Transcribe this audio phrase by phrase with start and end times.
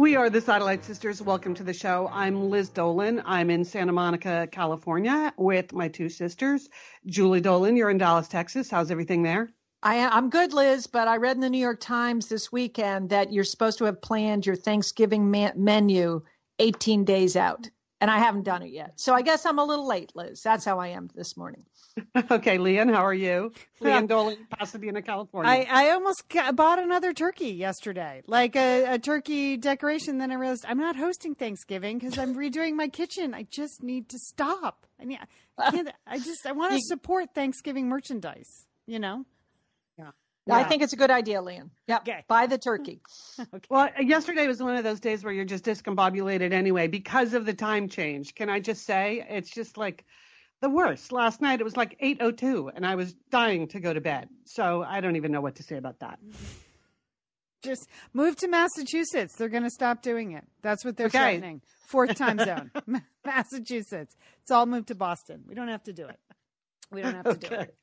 [0.00, 1.20] We are the Satellite Sisters.
[1.20, 2.08] Welcome to the show.
[2.10, 3.22] I'm Liz Dolan.
[3.26, 6.70] I'm in Santa Monica, California, with my two sisters.
[7.04, 8.70] Julie Dolan, you're in Dallas, Texas.
[8.70, 9.50] How's everything there?
[9.82, 13.30] I, am good, Liz, but I read in the New York Times this weekend that
[13.30, 16.22] you're supposed to have planned your Thanksgiving menu
[16.60, 17.68] 18 days out,
[18.00, 18.98] and I haven't done it yet.
[18.98, 20.42] So I guess I'm a little late, Liz.
[20.42, 21.66] That's how I am this morning.
[22.30, 23.52] okay, Lian, how are you?
[23.80, 25.50] Lian Dolan, Pasadena, California.
[25.50, 26.24] I, I almost
[26.54, 30.18] bought another turkey yesterday, like a, a turkey decoration.
[30.18, 33.34] Then I realized I'm not hosting Thanksgiving because I'm redoing my kitchen.
[33.34, 34.86] I just need to stop.
[35.00, 35.18] I mean,
[35.58, 35.90] I can't.
[36.06, 38.66] I just I want to support Thanksgiving merchandise.
[38.86, 39.24] You know.
[39.98, 40.10] Yeah.
[40.46, 40.56] Yeah.
[40.56, 41.70] I think it's a good idea, Lian.
[41.86, 41.98] Yeah.
[41.98, 42.24] Okay.
[42.28, 43.00] Buy the turkey.
[43.38, 43.66] okay.
[43.68, 47.54] Well, yesterday was one of those days where you're just discombobulated anyway because of the
[47.54, 48.34] time change.
[48.34, 50.04] Can I just say it's just like
[50.60, 51.12] the worst.
[51.12, 54.28] Last night it was like 8:02 and I was dying to go to bed.
[54.44, 56.18] So I don't even know what to say about that.
[57.62, 59.34] Just move to Massachusetts.
[59.36, 60.44] They're going to stop doing it.
[60.62, 61.18] That's what they're okay.
[61.18, 61.60] threatening.
[61.88, 62.70] Fourth time zone.
[63.24, 64.16] Massachusetts.
[64.42, 65.42] It's all moved to Boston.
[65.46, 66.18] We don't have to do it.
[66.90, 67.48] We don't have to okay.
[67.48, 67.74] do it.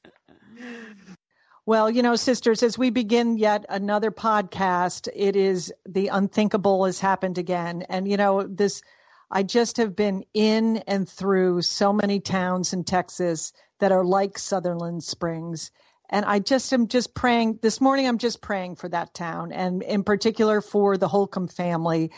[1.68, 6.98] Well, you know, sisters, as we begin yet another podcast, it is the unthinkable has
[6.98, 7.84] happened again.
[7.90, 8.82] And, you know, this
[9.30, 14.38] I just have been in and through so many towns in Texas that are like
[14.38, 15.72] Sutherland Springs.
[16.10, 18.08] And I just am just praying this morning.
[18.08, 22.12] I'm just praying for that town and in particular for the Holcomb family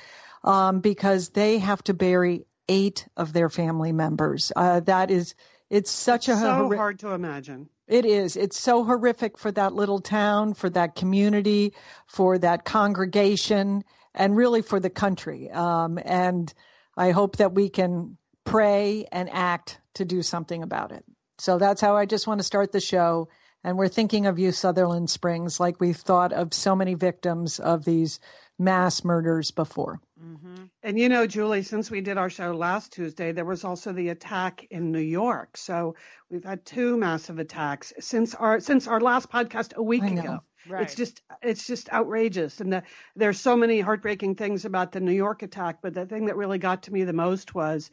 [0.43, 4.51] um, because they have to bury eight of their family members.
[4.55, 5.33] Uh, that is,
[5.71, 7.69] it's such it's a so hard to imagine.
[7.87, 8.37] It is.
[8.37, 11.73] It's so horrific for that little town, for that community,
[12.05, 15.49] for that congregation, and really for the country.
[15.49, 16.53] Um, and
[16.99, 21.05] I hope that we can pray and act to do something about it.
[21.37, 23.29] So that's how I just want to start the show.
[23.63, 27.85] And we're thinking of you, Sutherland Springs, like we've thought of so many victims of
[27.85, 28.19] these
[28.57, 30.01] mass murders before.
[30.21, 30.65] Mm-hmm.
[30.83, 34.09] And you know, Julie, since we did our show last Tuesday, there was also the
[34.09, 35.55] attack in New York.
[35.55, 35.95] So
[36.29, 40.39] we've had two massive attacks since our since our last podcast a week ago.
[40.69, 40.83] Right.
[40.83, 42.83] It's just it's just outrageous, and the,
[43.15, 45.79] there's so many heartbreaking things about the New York attack.
[45.81, 47.89] But the thing that really got to me the most was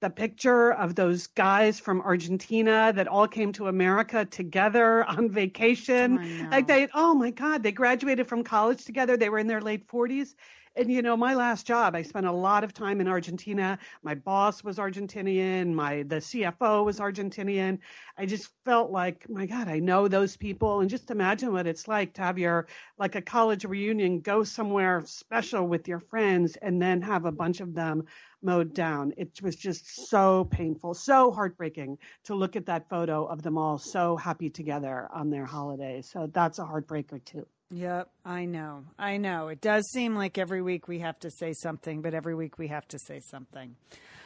[0.00, 6.48] the picture of those guys from Argentina that all came to America together on vacation.
[6.50, 9.16] Like they, oh my God, they graduated from college together.
[9.16, 10.34] They were in their late 40s
[10.80, 13.78] and you know my last job i spent a lot of time in argentina.
[14.02, 15.74] My boss was argentinian.
[15.74, 17.78] My the cfo was argentinian.
[18.16, 20.80] I just felt like my god i know those people.
[20.80, 22.66] And just imagine what it's like to have your
[22.98, 27.60] like a college reunion go somewhere special with your friends and then have a bunch
[27.60, 28.04] of them
[28.42, 29.12] mowed down.
[29.18, 33.76] It was just so painful so heartbreaking to look at that photo of them all
[33.76, 36.08] so happy together on their holidays.
[36.10, 38.84] So that's a heartbreaker too Yep, I know.
[38.98, 39.48] I know.
[39.48, 42.66] It does seem like every week we have to say something, but every week we
[42.68, 43.76] have to say something.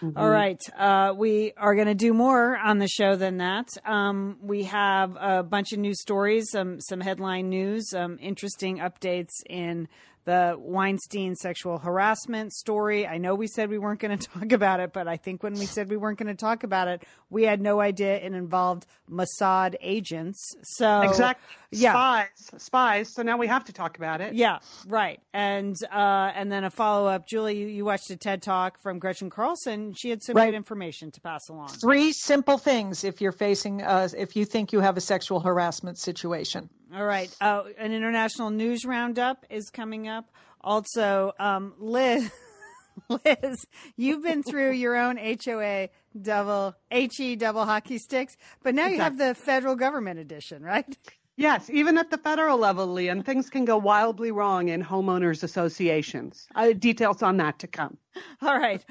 [0.02, 0.18] Mm-hmm.
[0.18, 0.60] All right.
[0.76, 3.68] Uh, we are going to do more on the show than that.
[3.86, 9.42] Um, we have a bunch of news stories, some some headline news, some interesting updates
[9.48, 9.88] in
[10.24, 13.06] the Weinstein sexual harassment story.
[13.06, 15.54] I know we said we weren't going to talk about it, but I think when
[15.54, 18.86] we said we weren't going to talk about it, we had no idea it involved
[19.10, 20.40] Mossad agents.
[20.62, 21.92] So exactly, yeah.
[21.92, 23.08] spies, spies.
[23.08, 24.34] So now we have to talk about it.
[24.34, 25.20] Yeah, right.
[25.32, 27.26] And uh, and then a follow up.
[27.26, 29.94] Julie, you, you, watched a TED talk from Gretchen Carlson.
[29.94, 30.46] She had some right.
[30.46, 31.68] good information to pass along.
[31.68, 35.98] Three simple things if you're facing, uh, if you think you have a sexual harassment
[35.98, 36.70] situation.
[36.94, 37.34] All right.
[37.40, 40.30] Uh, an international news roundup is coming up.
[40.60, 42.30] Also, um, Liz,
[43.08, 43.66] Liz,
[43.96, 45.88] you've been through your own HOA
[46.20, 50.96] double HE double hockey sticks, but now you have the federal government edition, right?
[51.36, 56.46] Yes, even at the federal level, Lian, things can go wildly wrong in homeowners associations.
[56.54, 57.96] Uh, details on that to come.
[58.42, 58.84] All right.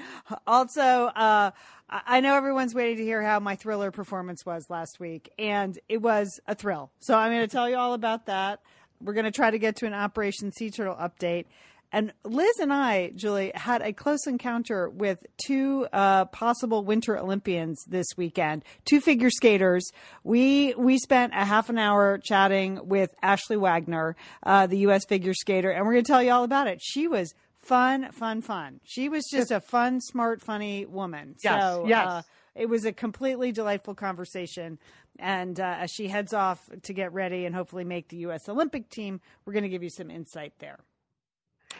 [0.46, 1.52] Also, uh,
[1.88, 6.02] I know everyone's waiting to hear how my thriller performance was last week, and it
[6.02, 6.90] was a thrill.
[6.98, 8.60] So I'm going to tell you all about that.
[9.00, 11.46] We're going to try to get to an Operation Sea Turtle update.
[11.94, 17.84] And Liz and I, Julie, had a close encounter with two uh, possible Winter Olympians
[17.84, 19.88] this weekend, two figure skaters.
[20.24, 25.04] We we spent a half an hour chatting with Ashley Wagner, uh, the U.S.
[25.04, 26.80] figure skater, and we're going to tell you all about it.
[26.82, 28.80] She was fun, fun, fun.
[28.82, 31.36] She was just a fun, smart, funny woman.
[31.44, 32.08] Yes, so, yes.
[32.08, 32.22] Uh,
[32.56, 34.80] it was a completely delightful conversation.
[35.20, 38.48] And uh, as she heads off to get ready and hopefully make the U.S.
[38.48, 40.80] Olympic team, we're going to give you some insight there.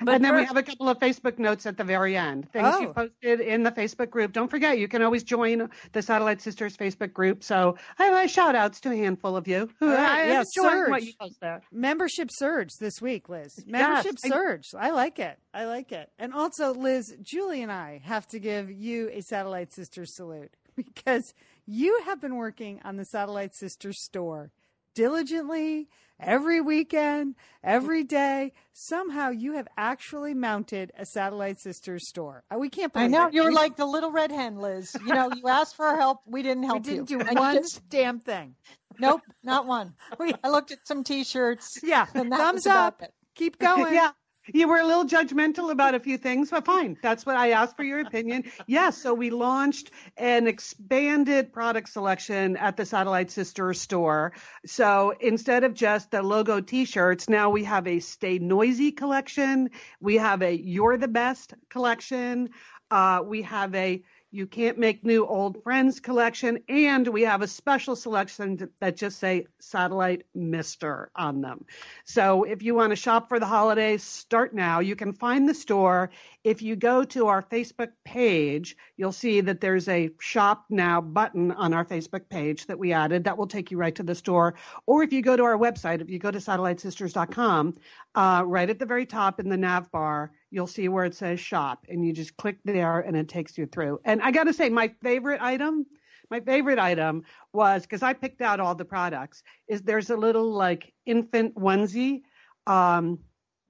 [0.02, 2.50] But and then we have a couple of Facebook notes at the very end.
[2.52, 2.80] Things oh.
[2.80, 4.32] you posted in the Facebook group.
[4.32, 7.44] Don't forget, you can always join the Satellite Sisters Facebook group.
[7.44, 10.28] So I have shout outs to a handful of you who right.
[10.28, 10.90] yeah, surge.
[10.90, 11.62] what you post there.
[11.72, 13.64] Membership surge this week, Liz.
[13.66, 14.32] Membership yes.
[14.32, 14.66] surge.
[14.78, 15.38] I like it.
[15.52, 16.10] I like it.
[16.18, 21.34] And also, Liz, Julie and I have to give you a Satellite Sisters salute because
[21.66, 24.50] you have been working on the Satellite Sisters store
[24.94, 25.88] diligently
[26.20, 28.52] every weekend, every day.
[28.72, 32.44] Somehow you have actually mounted a Satellite Sisters store.
[32.52, 33.26] Uh, we can't believe I know.
[33.26, 33.34] It.
[33.34, 34.96] You were like the little red hen, Liz.
[35.06, 36.20] You know, you asked for help.
[36.26, 36.92] We didn't help you.
[36.92, 37.18] we didn't you.
[37.18, 38.54] do one just, damn thing.
[38.98, 39.94] Nope, not one.
[40.44, 41.80] I looked at some T-shirts.
[41.82, 43.02] Yeah, thumbs up.
[43.34, 43.94] Keep going.
[43.94, 44.10] yeah,
[44.52, 46.96] you were a little judgmental about a few things, but fine.
[47.02, 48.44] That's what I asked for your opinion.
[48.66, 54.32] Yes, so we launched an expanded product selection at the Satellite Sister store.
[54.66, 59.70] So instead of just the logo t-shirts, now we have a Stay Noisy collection.
[60.00, 62.50] We have a You're the Best collection.
[62.90, 64.02] Uh, we have a
[64.34, 69.20] you Can't Make New Old Friends collection, and we have a special selection that just
[69.20, 71.64] say Satellite Mister on them.
[72.04, 74.80] So if you want to shop for the holidays, start now.
[74.80, 76.10] You can find the store.
[76.42, 81.52] If you go to our Facebook page, you'll see that there's a Shop Now button
[81.52, 84.54] on our Facebook page that we added that will take you right to the store.
[84.86, 87.76] Or if you go to our website, if you go to satellitesisters.com,
[88.16, 91.40] uh, right at the very top in the nav bar, you'll see where it says
[91.40, 93.98] shop and you just click there and it takes you through.
[94.04, 95.84] And I got to say, my favorite item,
[96.30, 100.52] my favorite item was because I picked out all the products, is there's a little
[100.52, 102.22] like infant onesie.
[102.66, 103.18] Um,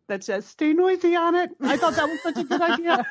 [0.06, 1.50] that says "Stay noisy" on it.
[1.62, 3.06] I thought that was such a good idea.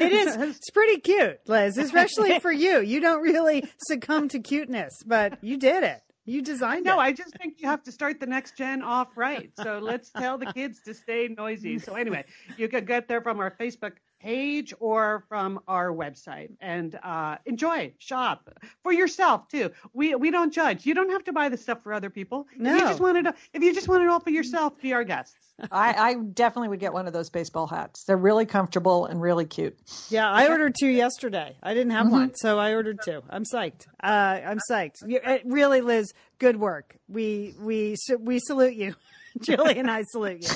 [0.00, 0.36] it is.
[0.36, 2.80] It's pretty cute, Liz, especially for you.
[2.80, 6.00] You don't really succumb to cuteness, but you did it.
[6.24, 7.02] You designed no, it.
[7.02, 9.50] I just think you have to start the next gen off right.
[9.60, 11.78] So let's tell the kids to stay noisy.
[11.78, 12.24] So anyway,
[12.56, 17.92] you could get there from our Facebook page or from our website and uh, enjoy,
[17.98, 18.50] shop
[18.82, 19.70] for yourself too.
[19.92, 20.86] We we don't judge.
[20.86, 22.46] You don't have to buy the stuff for other people.
[22.56, 22.74] No.
[22.74, 25.04] If you just want it, if you just want it all for yourself, be our
[25.04, 25.34] guests.
[25.70, 28.04] I, I definitely would get one of those baseball hats.
[28.04, 29.78] They're really comfortable and really cute.
[30.08, 31.56] Yeah, I ordered two yesterday.
[31.62, 32.14] I didn't have mm-hmm.
[32.14, 33.22] one, so I ordered two.
[33.28, 33.86] I'm psyched.
[34.02, 35.06] Uh, I'm psyched.
[35.06, 36.96] You, really, Liz, good work.
[37.08, 38.94] We we we salute you.
[39.40, 40.48] Julie and I salute you.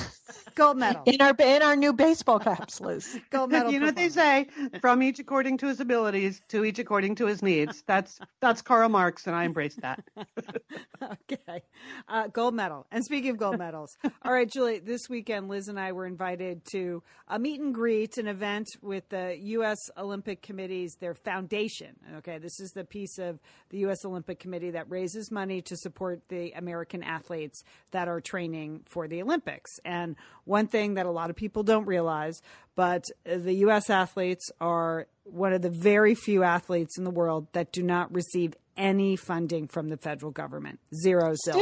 [0.55, 1.03] Gold medal.
[1.05, 3.19] In our in our new baseball caps, Liz.
[3.29, 3.71] Gold medal.
[3.71, 4.47] You know what they say?
[4.81, 7.83] From each according to his abilities, to each according to his needs.
[7.85, 10.03] That's that's Karl Marx, and I embrace that.
[11.31, 11.63] okay.
[12.07, 12.85] Uh, gold medal.
[12.91, 16.65] And speaking of gold medals, all right, Julie, this weekend Liz and I were invited
[16.71, 21.95] to a meet and greet, an event with the US Olympic Committee's their foundation.
[22.17, 23.39] Okay, this is the piece of
[23.69, 28.66] the US Olympic Committee that raises money to support the American athletes that are training
[28.85, 29.71] for the Olympics.
[29.85, 30.15] And
[30.45, 32.41] one thing that a lot of people don't realize,
[32.75, 33.89] but the U.S.
[33.89, 38.55] athletes are one of the very few athletes in the world that do not receive
[38.77, 40.79] any funding from the federal government.
[40.93, 41.57] Zero Still?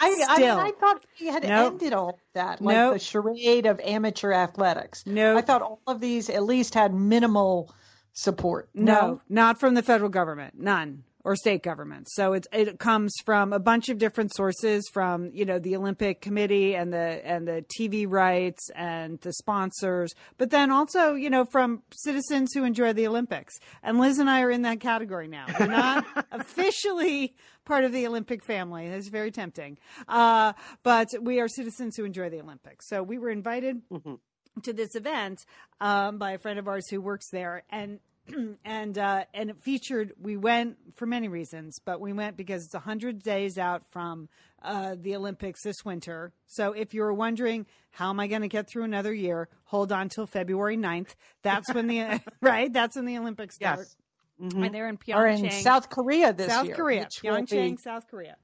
[0.00, 0.26] I, Still.
[0.30, 1.72] I, mean, I thought we had nope.
[1.72, 2.94] ended all that, like nope.
[2.94, 5.04] the charade of amateur athletics.
[5.04, 5.38] No, nope.
[5.38, 7.74] I thought all of these at least had minimal
[8.12, 8.68] support.
[8.72, 10.54] No, no, not from the federal government.
[10.58, 12.14] None or state governments.
[12.14, 16.20] So it it comes from a bunch of different sources from, you know, the Olympic
[16.20, 21.44] Committee and the and the TV rights and the sponsors, but then also, you know,
[21.44, 23.58] from citizens who enjoy the Olympics.
[23.82, 25.46] And Liz and I are in that category now.
[25.58, 27.34] We're not officially
[27.64, 28.86] part of the Olympic family.
[28.86, 29.78] It's very tempting.
[30.08, 32.88] Uh, but we are citizens who enjoy the Olympics.
[32.88, 34.14] So we were invited mm-hmm.
[34.62, 35.44] to this event
[35.80, 38.00] um, by a friend of ours who works there, and
[38.64, 40.12] and uh, and it featured.
[40.20, 44.28] We went for many reasons, but we went because it's hundred days out from
[44.62, 46.32] uh, the Olympics this winter.
[46.46, 50.08] So if you're wondering how am I going to get through another year, hold on
[50.08, 51.14] till February 9th.
[51.42, 52.72] That's when the right.
[52.72, 53.80] That's when the Olympics start.
[53.80, 53.96] Yes.
[54.40, 54.62] Mm-hmm.
[54.62, 56.74] And they're in Pyeongchang, or in South Korea this South year.
[56.74, 57.76] South Korea, Pyeongchang, be...
[57.76, 58.36] South Korea.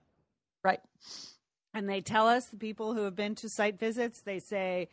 [0.62, 0.80] Right.
[1.72, 4.20] And they tell us the people who have been to site visits.
[4.22, 4.88] They say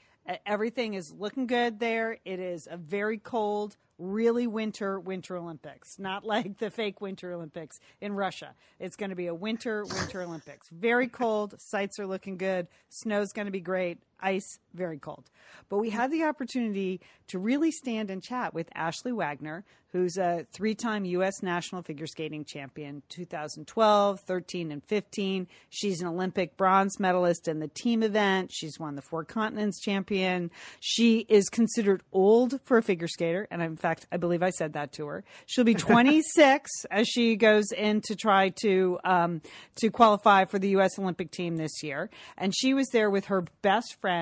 [0.45, 2.17] everything is looking good there.
[2.25, 7.79] It is a very cold, really winter Winter Olympics, not like the fake Winter Olympics
[8.01, 8.55] in Russia.
[8.79, 10.69] It's going to be a winter Winter Olympics.
[10.69, 11.55] Very cold.
[11.59, 12.67] Sites are looking good.
[12.89, 14.00] Snow's going to be great.
[14.23, 15.29] Ice, very cold.
[15.69, 20.45] But we had the opportunity to really stand and chat with Ashley Wagner, who's a
[20.51, 21.43] three time U.S.
[21.43, 25.47] national figure skating champion 2012, 13, and 15.
[25.69, 28.51] She's an Olympic bronze medalist in the team event.
[28.51, 30.49] She's won the Four Continents champion.
[30.79, 33.47] She is considered old for a figure skater.
[33.51, 35.23] And in fact, I believe I said that to her.
[35.45, 39.41] She'll be 26 as she goes in to try to, um,
[39.77, 40.97] to qualify for the U.S.
[40.97, 42.09] Olympic team this year.
[42.37, 44.12] And she was there with her best friend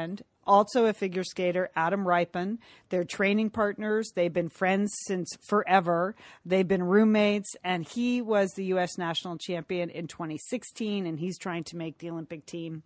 [0.46, 2.60] also a figure skater, Adam Rippon.
[2.90, 4.12] They're training partners.
[4.16, 6.16] They've been friends since forever.
[6.46, 8.98] They've been roommates, and he was the U.S.
[8.98, 12.84] national champion in 2016, and he's trying to make the Olympic team.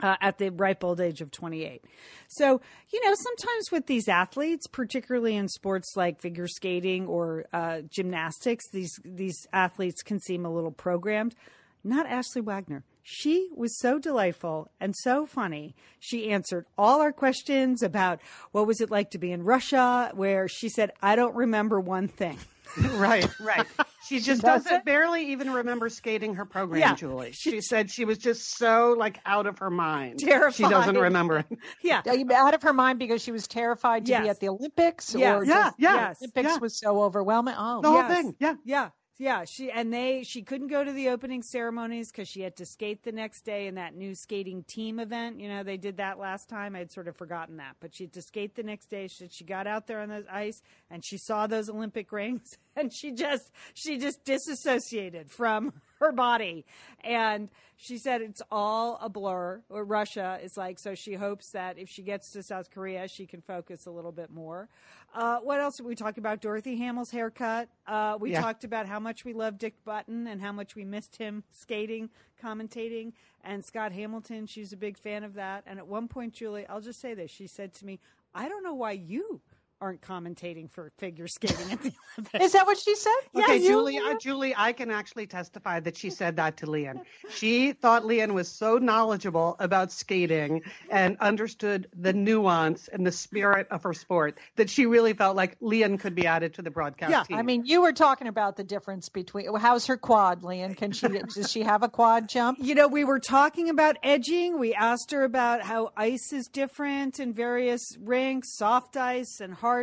[0.00, 1.84] Uh, at the ripe old age of 28.
[2.26, 2.60] So,
[2.92, 8.68] you know, sometimes with these athletes, particularly in sports like figure skating or uh, gymnastics,
[8.72, 11.36] these these athletes can seem a little programmed.
[11.84, 12.82] Not Ashley Wagner.
[13.02, 15.74] She was so delightful and so funny.
[16.00, 18.20] She answered all our questions about
[18.52, 22.08] what was it like to be in Russia, where she said, I don't remember one
[22.08, 22.38] thing.
[22.92, 23.66] right, right.
[24.08, 24.84] She just she doesn't it?
[24.84, 26.94] barely even remember skating her program, yeah.
[26.94, 27.32] Julie.
[27.32, 30.20] She, she, said she was just so like out of her mind.
[30.20, 30.54] Terrified.
[30.54, 31.44] She doesn't remember.
[31.82, 32.02] yeah.
[32.34, 34.22] Out of her mind because she was terrified to yes.
[34.22, 35.36] be at the Olympics yes.
[35.36, 35.94] or yeah, yeah.
[35.94, 36.22] Yes.
[36.22, 36.58] Olympics yeah.
[36.58, 37.54] was so overwhelming.
[37.56, 38.16] Oh, the whole yes.
[38.16, 38.34] thing.
[38.40, 38.54] Yeah.
[38.64, 38.88] Yeah.
[39.16, 42.66] Yeah, she and they she couldn't go to the opening ceremonies because she had to
[42.66, 45.38] skate the next day in that new skating team event.
[45.38, 46.74] You know, they did that last time.
[46.74, 49.06] I'd sort of forgotten that, but she had to skate the next day.
[49.06, 52.92] She, she got out there on the ice and she saw those Olympic rings, and
[52.92, 56.64] she just she just disassociated from her body.
[57.02, 59.62] And she said it's all a blur.
[59.68, 63.26] Or Russia is like, so she hopes that if she gets to South Korea, she
[63.26, 64.68] can focus a little bit more.
[65.14, 66.40] Uh, what else did we talk about?
[66.40, 67.68] Dorothy Hamill's haircut.
[67.86, 68.40] Uh, we yeah.
[68.40, 72.10] talked about how much we love Dick Button and how much we missed him skating,
[72.42, 73.12] commentating.
[73.42, 75.64] And Scott Hamilton, she's a big fan of that.
[75.66, 77.30] And at one point, Julie, I'll just say this.
[77.30, 78.00] She said to me,
[78.34, 79.40] I don't know why you
[79.80, 82.44] aren't commentating for figure skating at the Olympics.
[82.44, 83.12] Is that what she said?
[83.36, 87.00] Okay, yeah, Julie, uh, Julie, I can actually testify that she said that to Lian.
[87.30, 93.66] She thought Lian was so knowledgeable about skating and understood the nuance and the spirit
[93.70, 97.10] of her sport that she really felt like Lian could be added to the broadcast
[97.10, 97.36] yeah, team.
[97.36, 100.76] I mean, you were talking about the difference between how's her quad, Lian?
[100.76, 102.58] Can she does she have a quad jump?
[102.60, 104.58] You know, we were talking about edging.
[104.58, 109.73] We asked her about how ice is different in various rinks, soft ice and hard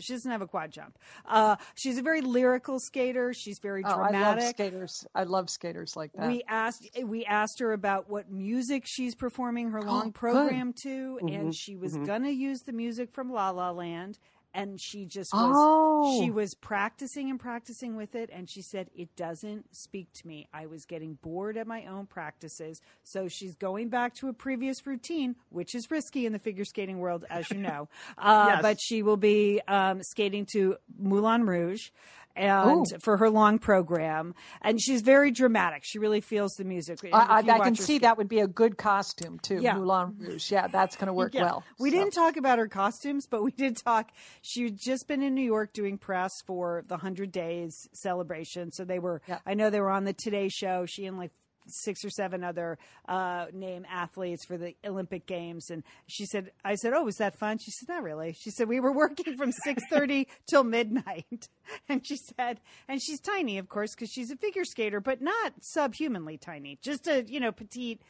[0.00, 0.98] She doesn't have a quad jump.
[1.26, 3.32] Uh, she's a very lyrical skater.
[3.32, 4.22] She's very oh, dramatic.
[4.22, 5.06] I love skaters.
[5.14, 6.28] I love skaters like that.
[6.28, 10.76] We asked we asked her about what music she's performing her long oh, program good.
[10.82, 11.28] to, mm-hmm.
[11.28, 12.04] and she was mm-hmm.
[12.04, 14.18] gonna use the music from La La Land
[14.54, 16.20] and she just was oh.
[16.20, 20.48] she was practicing and practicing with it and she said it doesn't speak to me
[20.52, 24.86] i was getting bored at my own practices so she's going back to a previous
[24.86, 28.62] routine which is risky in the figure skating world as you know uh, yes.
[28.62, 31.90] but she will be um, skating to moulin rouge
[32.36, 32.98] and Ooh.
[33.00, 34.34] for her long program.
[34.60, 35.82] And she's very dramatic.
[35.84, 37.00] She really feels the music.
[37.12, 39.60] I, I can see that would be a good costume too.
[39.60, 39.74] Yeah.
[39.74, 40.50] Moulin Rouge.
[40.50, 41.42] Yeah, that's going to work yeah.
[41.42, 41.64] well.
[41.78, 41.98] We so.
[41.98, 44.10] didn't talk about her costumes, but we did talk.
[44.42, 48.72] She'd just been in New York doing press for the 100 Days celebration.
[48.72, 49.38] So they were, yeah.
[49.46, 50.86] I know they were on the Today Show.
[50.86, 51.32] She and like
[51.66, 52.78] six or seven other
[53.08, 57.38] uh, name athletes for the Olympic Games, and she said, "I said, oh, was that
[57.38, 61.48] fun?" She said, "Not really." She said, "We were working from six thirty till midnight,"
[61.88, 65.52] and she said, and she's tiny, of course, because she's a figure skater, but not
[65.60, 68.00] subhumanly tiny, just a you know petite."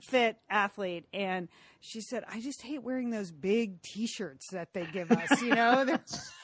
[0.00, 1.48] fit athlete and
[1.80, 5.84] she said i just hate wearing those big t-shirts that they give us you know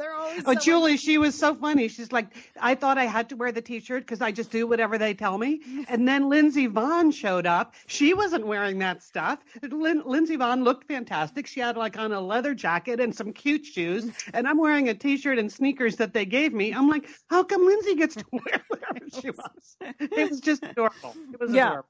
[0.00, 0.42] They're always.
[0.46, 1.86] Oh, so Julie, she was so funny.
[1.88, 2.28] She's like,
[2.58, 5.36] I thought I had to wear the T-shirt because I just do whatever they tell
[5.36, 5.60] me.
[5.90, 7.74] And then Lindsey Vonn showed up.
[7.86, 9.40] She wasn't wearing that stuff.
[9.62, 11.46] Lin- Lindsey Vonn looked fantastic.
[11.46, 14.94] She had like on a leather jacket and some cute shoes, and I'm wearing a
[14.94, 16.72] T-shirt and sneakers that they gave me.
[16.72, 19.76] I'm like, how come Lindsey gets to wear whatever she wants?
[19.80, 21.14] It was just adorable.
[21.34, 21.68] It was yeah.
[21.68, 21.88] adorable.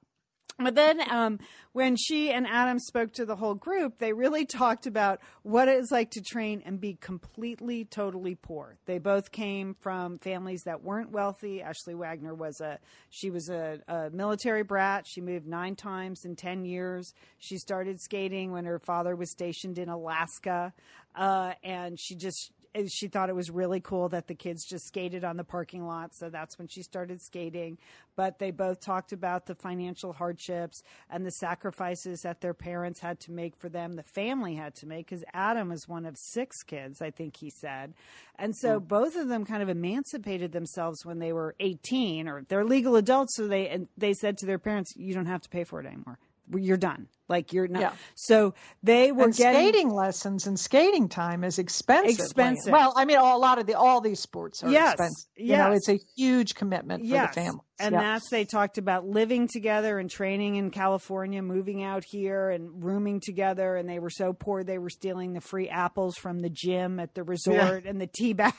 [0.62, 1.38] But then, um,
[1.73, 5.90] when she and Adam spoke to the whole group, they really talked about what it's
[5.90, 8.76] like to train and be completely, totally poor.
[8.87, 11.62] They both came from families that weren't wealthy.
[11.62, 15.07] Ashley Wagner was a she was a, a military brat.
[15.07, 17.14] She moved nine times in ten years.
[17.38, 20.73] She started skating when her father was stationed in Alaska,
[21.14, 22.52] uh, and she just
[22.89, 26.15] she thought it was really cool that the kids just skated on the parking lot.
[26.15, 27.79] So that's when she started skating.
[28.17, 33.19] But they both talked about the financial hardships and the sacrifices that their parents had
[33.21, 36.62] to make for them, the family had to make, because Adam is one of six
[36.62, 37.95] kids, I think he said.
[38.39, 38.87] And so mm.
[38.87, 43.37] both of them kind of emancipated themselves when they were 18 or they're legal adults.
[43.37, 45.87] So they, and they said to their parents, you don't have to pay for it
[45.87, 46.19] anymore.
[46.53, 47.80] You're done Like you're not.
[47.80, 47.92] Yeah.
[48.16, 52.18] So they were and getting skating lessons and skating time is expensive.
[52.18, 52.72] Expensive.
[52.72, 54.94] Well, I mean, a lot of the all these sports are yes.
[54.94, 55.28] expensive.
[55.37, 55.49] Yes.
[55.49, 57.60] You know, it's a huge commitment for the family.
[57.80, 58.00] And yeah.
[58.00, 63.20] that's they talked about living together and training in California, moving out here and rooming
[63.20, 63.75] together.
[63.76, 67.14] And they were so poor they were stealing the free apples from the gym at
[67.14, 67.90] the resort yeah.
[67.90, 68.54] and the tea bags,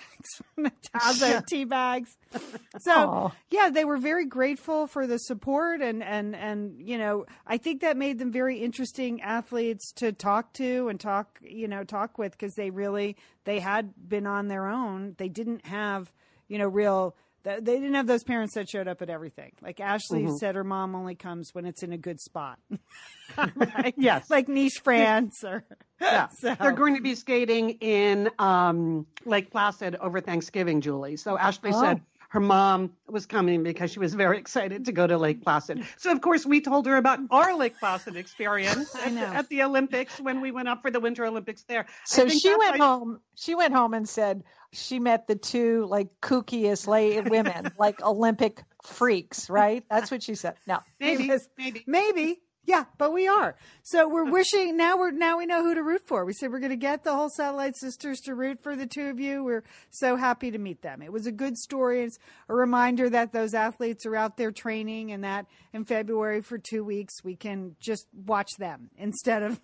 [0.55, 2.17] the Tazo tea bags.
[2.79, 3.31] So Aww.
[3.49, 7.81] yeah, they were very grateful for the support and and and you know I think
[7.81, 12.31] that made them very interesting athletes to talk to and talk you know talk with
[12.31, 15.15] because they really they had been on their own.
[15.17, 16.11] They didn't have
[16.47, 19.51] you know real they didn't have those parents that showed up at everything.
[19.61, 20.35] Like Ashley mm-hmm.
[20.35, 22.59] said, her mom only comes when it's in a good spot.
[23.55, 23.95] right?
[23.97, 25.63] Yes, like Nice, France, or
[26.01, 26.27] yeah.
[26.39, 26.55] So.
[26.59, 31.17] They're going to be skating in um, Lake Placid over Thanksgiving, Julie.
[31.17, 31.81] So Ashley oh.
[31.81, 35.85] said her mom was coming because she was very excited to go to Lake Placid.
[35.97, 39.63] So of course we told her about our Lake Placid experience at, the, at, the,
[39.63, 41.87] Olympics when we went up for the Winter Olympics there.
[42.05, 43.19] So she went home.
[43.35, 48.63] She went home and said she met the two like kookiest lay women, like Olympic
[48.81, 49.83] freaks, right?
[49.89, 50.55] That's what she said.
[50.65, 52.39] No, maybe, maybe, maybe.
[52.63, 53.55] Yeah, but we are.
[53.81, 56.25] So we're wishing now we're now we know who to root for.
[56.25, 59.09] We said we're going to get the whole satellite sisters to root for the two
[59.09, 59.43] of you.
[59.43, 61.01] We're so happy to meet them.
[61.01, 62.03] It was a good story.
[62.03, 66.59] It's a reminder that those athletes are out there training and that in February for
[66.59, 69.59] 2 weeks we can just watch them instead of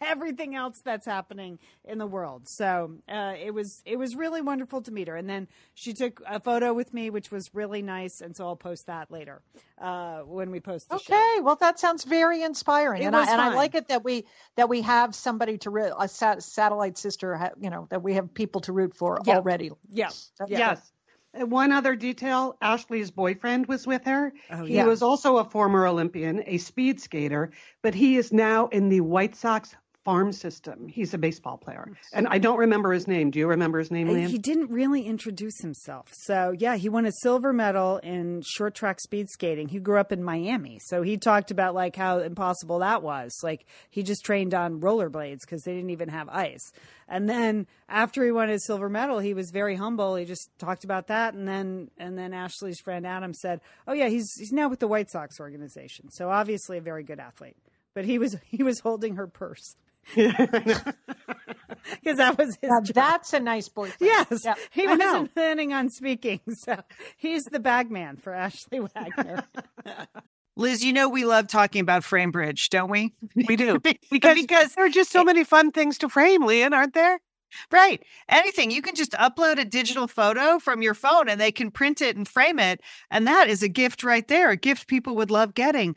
[0.00, 2.48] everything else that's happening in the world.
[2.48, 5.16] So uh, it was it was really wonderful to meet her.
[5.16, 8.20] And then she took a photo with me, which was really nice.
[8.20, 9.42] And so I'll post that later
[9.80, 10.90] uh, when we post.
[10.90, 11.14] okay, show.
[11.14, 11.40] Okay.
[11.42, 14.26] Well that sounds very inspiring, it and I, and I like it that we
[14.56, 17.52] that we have somebody to re- a sat- satellite sister.
[17.60, 19.36] You know that we have people to root for yeah.
[19.36, 19.70] already.
[19.90, 20.10] Yeah.
[20.48, 20.80] Yes.
[21.32, 24.32] One other detail Ashley's boyfriend was with her.
[24.50, 24.84] Oh, he yeah.
[24.84, 27.52] was also a former Olympian, a speed skater,
[27.82, 29.76] but he is now in the White Sox
[30.10, 30.88] farm system.
[30.88, 31.88] He's a baseball player.
[32.12, 33.30] And I don't remember his name.
[33.30, 34.28] Do you remember his name, uh, Lian?
[34.28, 36.08] He didn't really introduce himself.
[36.12, 39.68] So, yeah, he won a silver medal in short track speed skating.
[39.68, 40.80] He grew up in Miami.
[40.82, 43.32] So he talked about like how impossible that was.
[43.44, 46.72] Like he just trained on rollerblades because they didn't even have ice.
[47.06, 50.16] And then after he won his silver medal, he was very humble.
[50.16, 54.08] He just talked about that and then and then Ashley's friend Adam said, "Oh yeah,
[54.08, 57.56] he's he's now with the White Sox organization." So obviously a very good athlete.
[57.94, 59.76] But he was he was holding her purse.
[61.90, 62.70] Because that was his.
[62.70, 63.96] Now, that's a nice boyfriend.
[64.00, 65.28] Yes, yeah, he I wasn't know.
[65.34, 66.76] planning on speaking, so
[67.16, 69.44] he's the bagman for Ashley Wagner.
[70.56, 73.14] Liz, you know we love talking about FrameBridge, don't we?
[73.34, 76.94] We do because because there are just so many fun things to frame, Lian, aren't
[76.94, 77.18] there?
[77.70, 78.02] Right.
[78.28, 78.70] Anything.
[78.70, 82.16] You can just upload a digital photo from your phone and they can print it
[82.16, 82.80] and frame it.
[83.10, 85.96] And that is a gift right there, a gift people would love getting.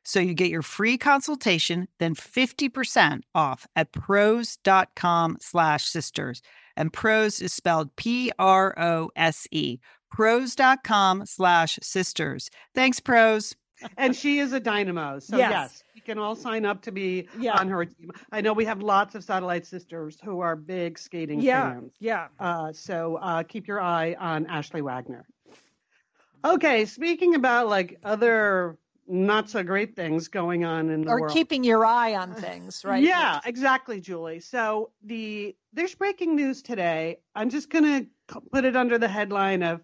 [0.03, 6.41] So you get your free consultation, then 50% off at prose.com slash sisters.
[6.75, 9.79] And prose is spelled P-R-O-S-E.
[10.11, 12.49] Prose.com slash sisters.
[12.73, 13.55] Thanks, Prose
[13.97, 15.19] and she is a dynamo.
[15.19, 15.51] So yes.
[15.51, 17.57] yes, you can all sign up to be yeah.
[17.57, 18.11] on her team.
[18.31, 21.73] I know we have lots of satellite sisters who are big skating yeah.
[21.73, 21.93] fans.
[21.99, 22.27] Yeah.
[22.39, 25.25] Uh, so uh, keep your eye on Ashley Wagner.
[26.43, 28.77] Okay, speaking about like other
[29.11, 31.33] not so great things going on in the or world.
[31.33, 33.03] keeping your eye on things, right?
[33.03, 34.39] yeah, exactly, Julie.
[34.39, 37.17] So the there's breaking news today.
[37.35, 38.05] I'm just gonna
[38.51, 39.81] put it under the headline of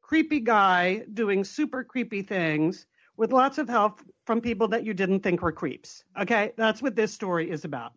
[0.00, 5.20] creepy guy doing super creepy things with lots of help from people that you didn't
[5.20, 6.04] think were creeps.
[6.20, 7.92] Okay, that's what this story is about.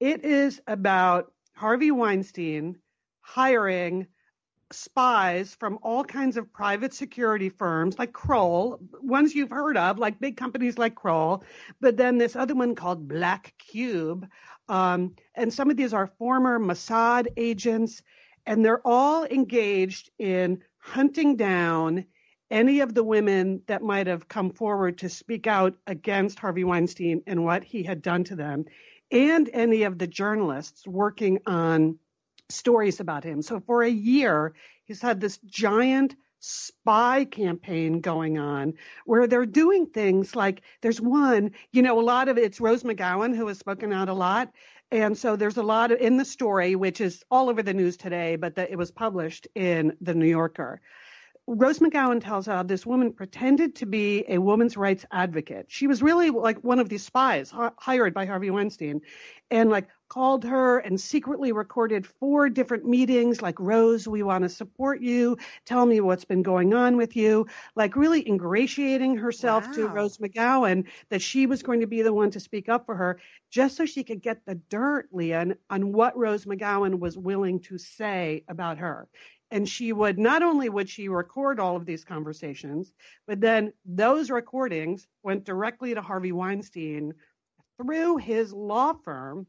[0.00, 2.76] It is about Harvey Weinstein
[3.20, 4.06] hiring
[4.72, 10.20] spies from all kinds of private security firms like Kroll, ones you've heard of, like
[10.20, 11.44] big companies like Kroll,
[11.80, 14.26] but then this other one called Black Cube.
[14.68, 18.02] Um, and some of these are former Mossad agents,
[18.46, 22.04] and they're all engaged in hunting down
[22.50, 27.22] any of the women that might have come forward to speak out against Harvey Weinstein
[27.26, 28.64] and what he had done to them,
[29.10, 31.98] and any of the journalists working on
[32.50, 33.42] stories about him.
[33.42, 39.86] So for a year, he's had this giant spy campaign going on where they're doing
[39.86, 43.92] things like there's one, you know, a lot of it's Rose McGowan who has spoken
[43.92, 44.50] out a lot.
[44.90, 47.96] And so there's a lot of, in the story, which is all over the news
[47.96, 50.80] today, but that it was published in the New Yorker.
[51.46, 55.66] Rose McGowan tells how this woman pretended to be a woman's rights advocate.
[55.68, 59.00] She was really like one of these spies hired by Harvey Weinstein
[59.50, 64.48] and like called her and secretly recorded four different meetings like Rose, we want to
[64.48, 65.38] support you.
[65.64, 67.46] Tell me what's been going on with you.
[67.76, 69.72] Like really ingratiating herself wow.
[69.72, 72.96] to Rose McGowan that she was going to be the one to speak up for
[72.96, 73.20] her
[73.50, 77.78] just so she could get the dirt, Lian, on what Rose McGowan was willing to
[77.78, 79.08] say about her
[79.52, 82.92] and she would not only would she record all of these conversations
[83.26, 87.12] but then those recordings went directly to harvey weinstein
[87.76, 89.46] through his law firm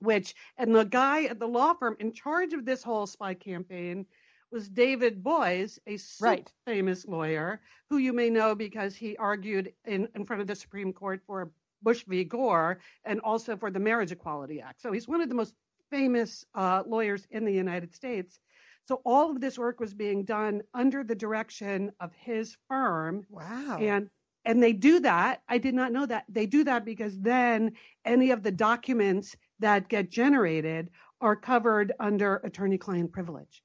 [0.00, 4.06] which and the guy at the law firm in charge of this whole spy campaign
[4.52, 6.50] was David Boies, a right.
[6.66, 10.92] famous lawyer who you may know because he argued in, in front of the Supreme
[10.92, 11.50] Court for
[11.82, 12.24] Bush v.
[12.24, 14.80] Gore and also for the Marriage Equality Act.
[14.80, 15.54] So he's one of the most
[15.90, 18.38] famous uh, lawyers in the United States.
[18.86, 23.26] So all of this work was being done under the direction of his firm.
[23.30, 23.78] Wow.
[23.80, 24.08] And
[24.44, 25.42] and they do that.
[25.48, 26.24] I did not know that.
[26.28, 27.72] They do that because then
[28.04, 30.90] any of the documents that get generated
[31.20, 33.62] are covered under attorney client privilege.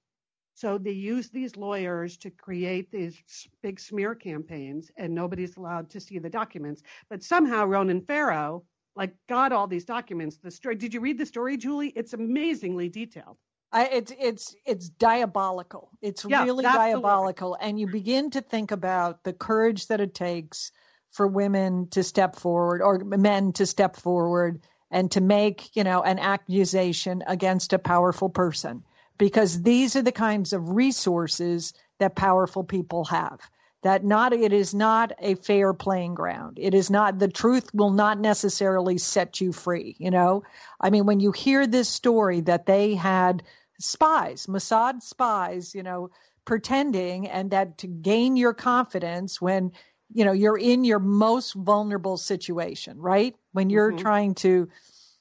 [0.54, 3.18] So they use these lawyers to create these
[3.64, 6.84] big smear campaigns and nobody's allowed to see the documents.
[7.10, 8.64] But somehow Ronan Farrow
[8.96, 10.38] like got all these documents.
[10.38, 11.90] The story did you read the story, Julie?
[11.96, 13.38] It's amazingly detailed.
[13.72, 15.90] I, it's it's it's diabolical.
[16.02, 20.72] It's yeah, really diabolical, and you begin to think about the courage that it takes
[21.12, 26.04] for women to step forward or men to step forward and to make you know
[26.04, 28.84] an accusation against a powerful person
[29.18, 33.40] because these are the kinds of resources that powerful people have
[33.84, 36.60] that not it is not a fair playing ground.
[36.62, 40.44] It is not the truth will not necessarily set you free you know?
[40.80, 43.44] I mean when you hear this story that they had
[43.80, 46.12] spies mossad spies you know
[46.46, 49.72] pretending and that to gain your confidence when
[50.14, 54.02] you know you're in your most vulnerable situation right when you're mm-hmm.
[54.02, 54.70] trying to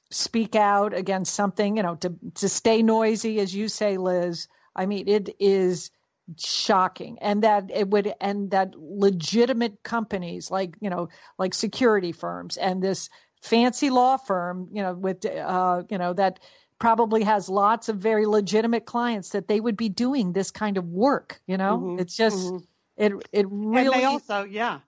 [0.09, 4.85] speak out against something you know to to stay noisy as you say liz i
[4.85, 5.91] mean it is
[6.37, 12.57] shocking and that it would and that legitimate companies like you know like security firms
[12.57, 13.09] and this
[13.41, 16.39] fancy law firm you know with uh you know that
[16.79, 20.85] probably has lots of very legitimate clients that they would be doing this kind of
[20.85, 21.99] work you know mm-hmm.
[21.99, 22.57] it's just mm-hmm.
[22.97, 24.79] It it really and they also yeah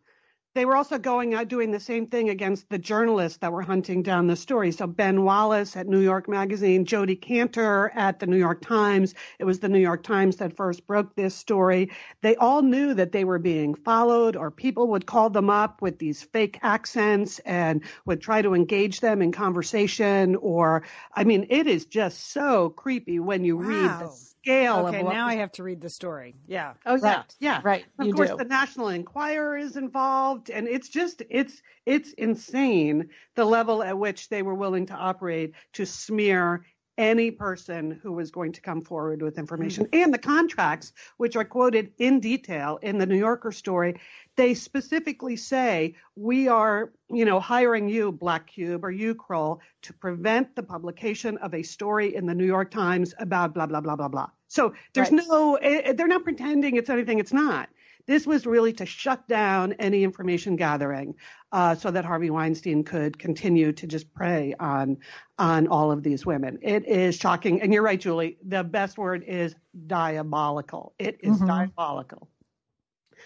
[0.56, 4.04] they were also going out doing the same thing against the journalists that were hunting
[4.04, 4.72] down the story.
[4.72, 9.16] So Ben Wallace at New York Magazine, Jodi Kantor at the New York Times.
[9.40, 11.92] It was the New York Times that first broke this story.
[12.22, 15.98] They all knew that they were being followed, or people would call them up with
[15.98, 20.36] these fake accents and would try to engage them in conversation.
[20.36, 23.64] Or, I mean, it is just so creepy when you wow.
[23.64, 24.88] read this scale.
[24.88, 26.36] Okay, now I have to read the story.
[26.48, 26.74] Yeah.
[26.86, 27.62] Oh yeah, yeah.
[27.64, 27.86] Right.
[28.00, 28.38] Of you course, do.
[28.38, 34.30] the National Enquirer is involved, and it's just it's it's insane the level at which
[34.30, 36.66] they were willing to operate to smear
[36.98, 39.86] any person who was going to come forward with information.
[39.86, 40.04] Mm-hmm.
[40.04, 44.00] And the contracts, which are quoted in detail in the New Yorker story,
[44.36, 49.94] they specifically say we are, you know, hiring you, Black Cube or you, Kroll, to
[49.94, 53.96] prevent the publication of a story in the New York Times about blah blah blah
[53.96, 54.30] blah blah.
[54.48, 55.26] So there's right.
[55.28, 57.70] no, eh, eh, they're not pretending it's anything it's not.
[58.06, 61.16] This was really to shut down any information gathering
[61.52, 64.98] uh, so that Harvey Weinstein could continue to just prey on
[65.40, 66.60] on all of these women.
[66.62, 68.38] It is shocking, and you're right, Julie.
[68.46, 69.56] The best word is
[69.88, 70.94] diabolical.
[71.00, 71.48] It is mm-hmm.
[71.48, 72.28] diabolical.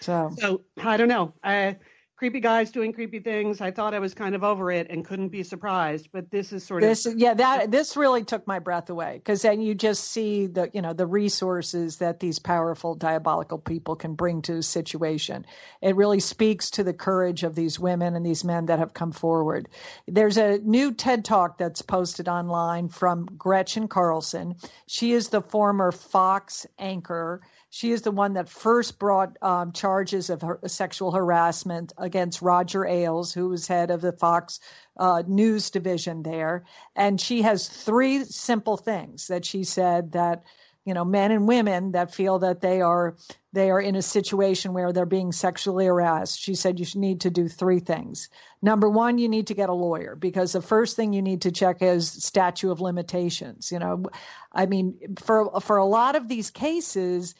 [0.00, 1.34] So, so I don't know.
[1.42, 1.76] I
[2.18, 3.60] creepy guys doing creepy things.
[3.60, 6.64] I thought I was kind of over it and couldn't be surprised, but this is
[6.64, 10.04] sort this, of yeah that this really took my breath away because then you just
[10.04, 14.62] see the you know the resources that these powerful diabolical people can bring to a
[14.64, 15.46] situation.
[15.80, 19.12] It really speaks to the courage of these women and these men that have come
[19.12, 19.68] forward.
[20.08, 24.56] There's a new TED talk that's posted online from Gretchen Carlson.
[24.88, 30.30] She is the former Fox anchor she is the one that first brought um, charges
[30.30, 34.58] of her, sexual harassment against Roger Ailes, who was head of the Fox
[34.96, 36.64] uh, News division there.
[36.96, 40.42] And she has three simple things that she said that
[40.84, 43.16] you know men and women that feel that they are
[43.52, 47.30] they are in a situation where they're being sexually harassed she said you need to
[47.30, 48.30] do three things
[48.62, 51.52] number one you need to get a lawyer because the first thing you need to
[51.52, 54.04] check is statute of limitations you know
[54.50, 57.34] i mean for for a lot of these cases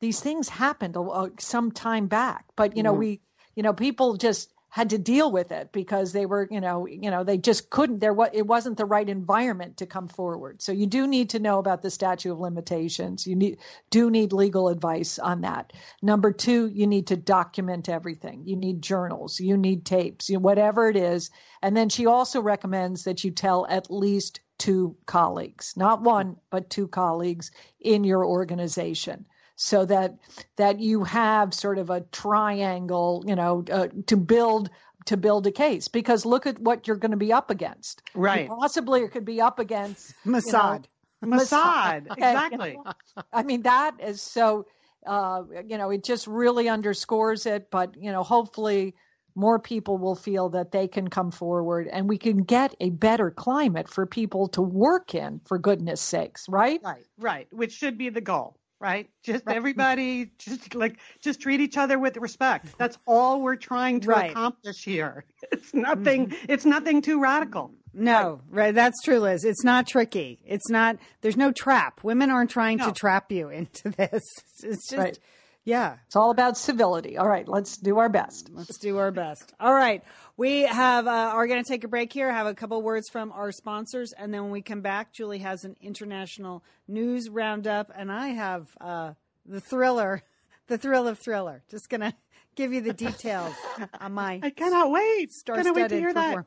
[0.00, 0.96] these things happened
[1.38, 3.00] some time back, but you know mm-hmm.
[3.00, 3.20] we
[3.58, 7.10] you know people just had to deal with it because they were you know you
[7.10, 10.62] know they just couldn't there what it wasn't the right environment to come forward.
[10.62, 13.26] So you do need to know about the statute of limitations.
[13.26, 13.58] You need
[13.90, 15.72] do need legal advice on that.
[16.00, 18.44] Number two you need to document everything.
[18.46, 19.40] You need journals.
[19.40, 20.30] You need tapes.
[20.30, 21.30] You whatever it is.
[21.60, 25.74] And then she also recommends that you tell at least two colleagues.
[25.76, 29.26] Not one but two colleagues in your organization
[29.60, 30.16] so that
[30.56, 34.70] that you have sort of a triangle, you know, uh, to build
[35.06, 35.88] to build a case.
[35.88, 38.02] Because look at what you're going to be up against.
[38.14, 38.48] Right.
[38.48, 40.84] You possibly it could be up against Mossad.
[41.20, 42.06] You know, Mossad.
[42.12, 42.70] Exactly.
[42.70, 42.84] You
[43.16, 44.66] know, I mean, that is so.
[45.06, 47.68] Uh, you know, it just really underscores it.
[47.70, 48.94] But you know, hopefully
[49.34, 53.30] more people will feel that they can come forward and we can get a better
[53.30, 58.08] climate for people to work in for goodness sakes right right right which should be
[58.08, 59.08] the goal right?
[59.22, 59.56] Just right.
[59.56, 62.76] everybody just like just treat each other with respect.
[62.78, 64.30] That's all we're trying to right.
[64.30, 65.24] accomplish here.
[65.52, 66.52] It's nothing mm-hmm.
[66.52, 67.70] it's nothing too radical.
[67.94, 68.74] No, right.
[68.74, 69.44] That's true, Liz.
[69.44, 70.40] It's not tricky.
[70.44, 72.02] It's not there's no trap.
[72.02, 72.86] Women aren't trying no.
[72.86, 74.22] to trap you into this.
[74.62, 75.20] It's just.
[75.64, 75.96] Yeah.
[76.06, 77.18] It's all about civility.
[77.18, 78.50] All right, let's do our best.
[78.52, 79.52] Let's do our best.
[79.60, 80.02] All right.
[80.36, 83.32] We have uh, are going to take a break here, have a couple words from
[83.32, 88.10] our sponsors, and then when we come back, Julie has an international news roundup, and
[88.10, 89.12] I have uh,
[89.44, 90.22] the thriller,
[90.68, 91.64] the thrill of thriller.
[91.68, 92.14] Just going to
[92.54, 93.54] give you the details
[94.00, 94.40] on my.
[94.44, 95.32] I cannot wait.
[95.44, 96.46] Cannot wait to hear that.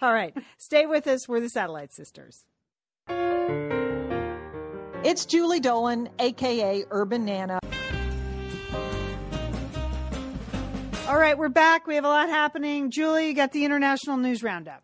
[0.00, 0.34] All right.
[0.56, 1.28] Stay with us.
[1.28, 2.44] We're the Satellite Sisters.
[5.04, 7.58] It's Julie Dolan, aka Urban Nana.
[11.06, 11.86] All right, we're back.
[11.86, 12.90] We have a lot happening.
[12.90, 14.82] Julie, you got the international news roundup.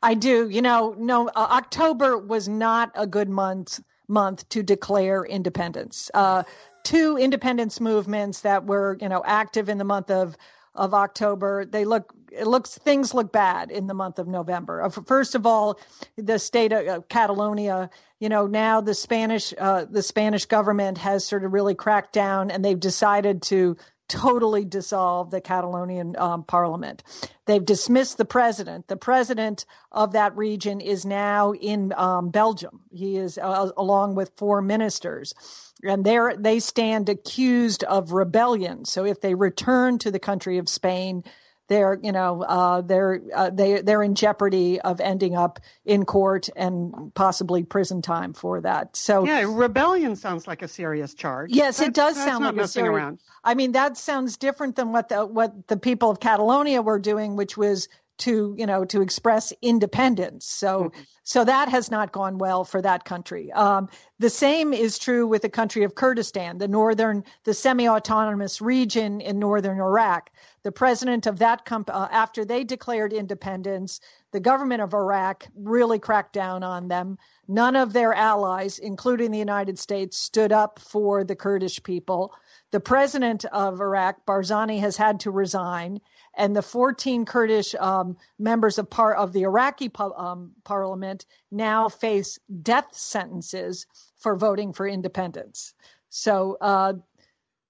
[0.00, 0.48] I do.
[0.48, 6.12] You know, no, uh, October was not a good month month to declare independence.
[6.14, 6.44] Uh,
[6.84, 10.36] two independence movements that were, you know, active in the month of
[10.76, 11.64] of October.
[11.64, 14.88] They look it looks things look bad in the month of November.
[14.90, 15.80] First of all,
[16.16, 17.90] the state of Catalonia,
[18.20, 22.52] you know, now the Spanish uh, the Spanish government has sort of really cracked down,
[22.52, 23.76] and they've decided to
[24.08, 27.02] totally dissolve the Catalonian um, parliament.
[27.46, 28.88] They've dismissed the president.
[28.88, 32.80] The president of that region is now in um, Belgium.
[32.90, 35.34] He is uh, along with four ministers.
[35.82, 38.84] And they they stand accused of rebellion.
[38.84, 41.22] So if they return to the country of Spain,
[41.68, 46.48] they're you know uh, they're uh, they they're in jeopardy of ending up in court
[46.56, 48.96] and possibly prison time for that.
[48.96, 51.50] So yeah, rebellion sounds like a serious charge.
[51.52, 52.96] Yes, it does sound like a serious.
[52.96, 53.18] Around.
[53.44, 57.36] I mean, that sounds different than what the what the people of Catalonia were doing,
[57.36, 60.46] which was to you know to express independence.
[60.46, 61.00] So mm-hmm.
[61.22, 63.52] so that has not gone well for that country.
[63.52, 69.20] Um, the same is true with the country of kurdistan the northern the semi-autonomous region
[69.20, 70.30] in northern iraq.
[70.64, 74.00] The president of that comp- uh, after they declared independence
[74.32, 77.16] the government of iraq really cracked down on them.
[77.46, 82.34] None of their allies including the united states stood up for the kurdish people.
[82.70, 86.00] The president of iraq barzani has had to resign
[86.38, 92.38] and the 14 Kurdish um, members of part of the Iraqi um, parliament now face
[92.62, 93.86] death sentences
[94.18, 95.74] for voting for independence.
[96.08, 96.94] So uh,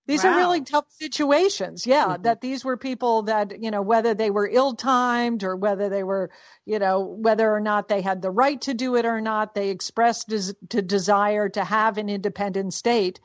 [0.06, 0.32] these wow.
[0.32, 1.86] are really tough situations.
[1.86, 2.22] Yeah, mm-hmm.
[2.22, 6.30] that these were people that you know whether they were ill-timed or whether they were
[6.64, 9.70] you know whether or not they had the right to do it or not, they
[9.70, 13.18] expressed des- to desire to have an independent state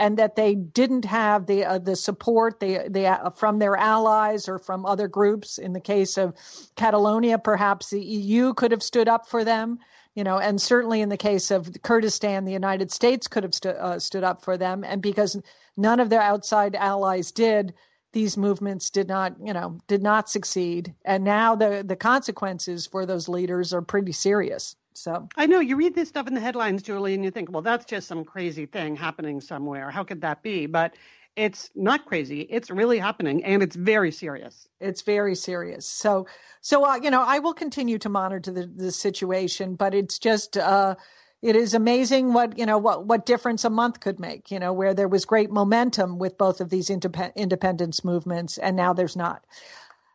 [0.00, 4.48] and that they didn't have the uh, the support the, the, uh, from their allies
[4.48, 5.58] or from other groups.
[5.58, 6.34] In the case of
[6.74, 9.78] Catalonia, perhaps the EU could have stood up for them,
[10.14, 13.68] you know, and certainly in the case of Kurdistan, the United States could have stu-
[13.68, 14.84] uh, stood up for them.
[14.84, 15.36] And because
[15.76, 17.74] none of their outside allies did,
[18.14, 20.94] these movements did not, you know, did not succeed.
[21.04, 24.76] And now the the consequences for those leaders are pretty serious.
[24.94, 27.62] So I know you read this stuff in the headlines, Julie, and you think, well,
[27.62, 29.90] that's just some crazy thing happening somewhere.
[29.90, 30.66] How could that be?
[30.66, 30.94] But
[31.36, 32.40] it's not crazy.
[32.42, 34.68] It's really happening, and it's very serious.
[34.80, 35.86] It's very serious.
[35.86, 36.26] So,
[36.60, 40.56] so uh, you know, I will continue to monitor the, the situation, but it's just.
[40.56, 40.96] Uh,
[41.42, 44.74] it is amazing what you know what what difference a month could make you know
[44.74, 49.16] where there was great momentum with both of these indep- independence movements and now there's
[49.16, 49.42] not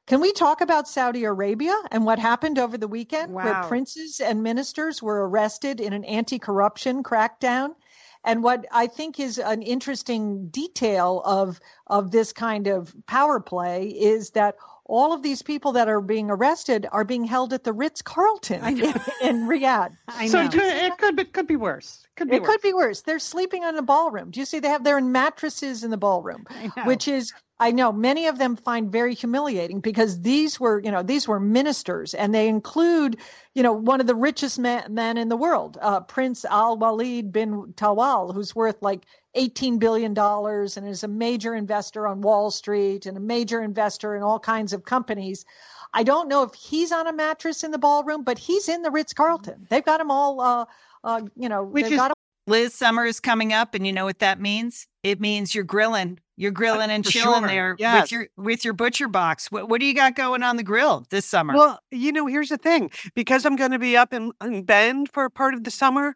[0.07, 3.43] can we talk about Saudi Arabia and what happened over the weekend wow.
[3.43, 7.75] where princes and ministers were arrested in an anti corruption crackdown?
[8.23, 13.87] And what I think is an interesting detail of, of this kind of power play
[13.87, 17.73] is that all of these people that are being arrested are being held at the
[17.73, 18.79] Ritz Carlton in,
[19.21, 19.95] in Riyadh.
[20.07, 22.05] I so it could, it could, be, could be worse.
[22.15, 22.51] Could be it worse.
[22.51, 23.01] could be worse.
[23.01, 24.31] They're sleeping in the ballroom.
[24.31, 24.59] Do you see?
[24.59, 26.45] They have they're in mattresses in the ballroom,
[26.85, 31.03] which is I know many of them find very humiliating because these were, you know,
[31.03, 33.17] these were ministers and they include,
[33.53, 37.31] you know, one of the richest men, men in the world, uh, Prince Al Walid
[37.31, 43.05] bin Talal, who's worth like $18 billion and is a major investor on Wall Street
[43.05, 45.45] and a major investor in all kinds of companies.
[45.93, 48.91] I don't know if he's on a mattress in the ballroom, but he's in the
[48.91, 49.67] Ritz Carlton.
[49.69, 50.65] They've got him all, uh,
[51.03, 52.01] uh, you know, Which is-
[52.47, 54.87] Liz, summer is coming up, and you know what that means?
[55.01, 57.47] It means you're grilling you're grilling and chilling sure.
[57.47, 58.03] there yes.
[58.03, 59.51] with your with your butcher box.
[59.51, 61.53] What what do you got going on the grill this summer?
[61.53, 62.91] Well, you know, here's the thing.
[63.13, 66.15] Because I'm going to be up in, in Bend for part of the summer,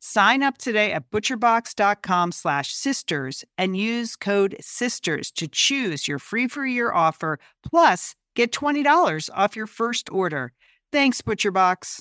[0.00, 6.46] Sign up today at butcherbox.com slash sisters and use code SISTERS to choose your free
[6.46, 7.38] for year offer.
[7.68, 10.52] Plus, get $20 off your first order.
[10.92, 12.00] Thanks, ButcherBox.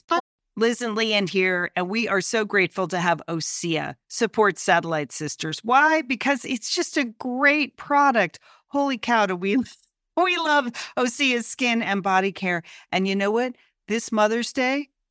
[0.58, 5.60] Liz and Lian here, and we are so grateful to have OSEA support Satellite Sisters.
[5.64, 6.02] Why?
[6.02, 8.40] Because it's just a great product.
[8.70, 9.58] Holy cow, do we
[10.18, 12.64] we love OSEA's skin and body care.
[12.92, 13.56] And you know what?
[13.88, 14.90] This Mother's Day,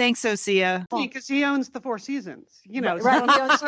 [0.00, 0.86] Thanks, Osea.
[0.90, 2.62] Because he owns the Four Seasons.
[2.64, 3.58] You know, right.
[3.58, 3.66] so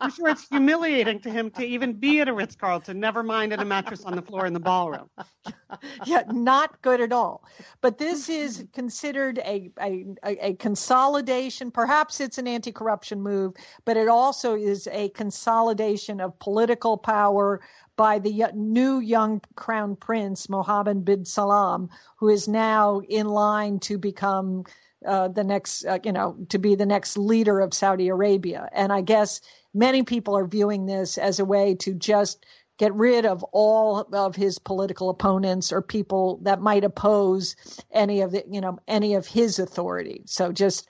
[0.00, 3.52] I'm sure it's humiliating to him to even be at a Ritz Carlton, never mind
[3.52, 5.08] at a mattress on the floor in the ballroom.
[6.06, 7.44] yeah, not good at all.
[7.82, 11.70] But this is considered a, a, a consolidation.
[11.70, 17.60] Perhaps it's an anti corruption move, but it also is a consolidation of political power
[17.94, 23.98] by the new young crown prince, Mohammed bin Salman, who is now in line to
[23.98, 24.64] become
[25.06, 28.68] uh, the next, uh, you know, to be the next leader of Saudi Arabia.
[28.72, 29.40] And I guess
[29.72, 32.44] many people are viewing this as a way to just
[32.78, 37.54] get rid of all of his political opponents or people that might oppose
[37.92, 40.22] any of the, you know, any of his authority.
[40.26, 40.88] So just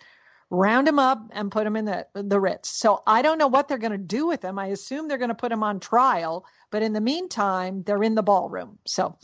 [0.51, 2.71] round him up and put him in the the Ritz.
[2.71, 4.59] So I don't know what they're going to do with him.
[4.59, 8.15] I assume they're going to put him on trial, but in the meantime, they're in
[8.15, 8.79] the ballroom.
[8.87, 9.19] So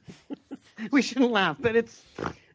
[0.90, 2.02] we shouldn't laugh, but it's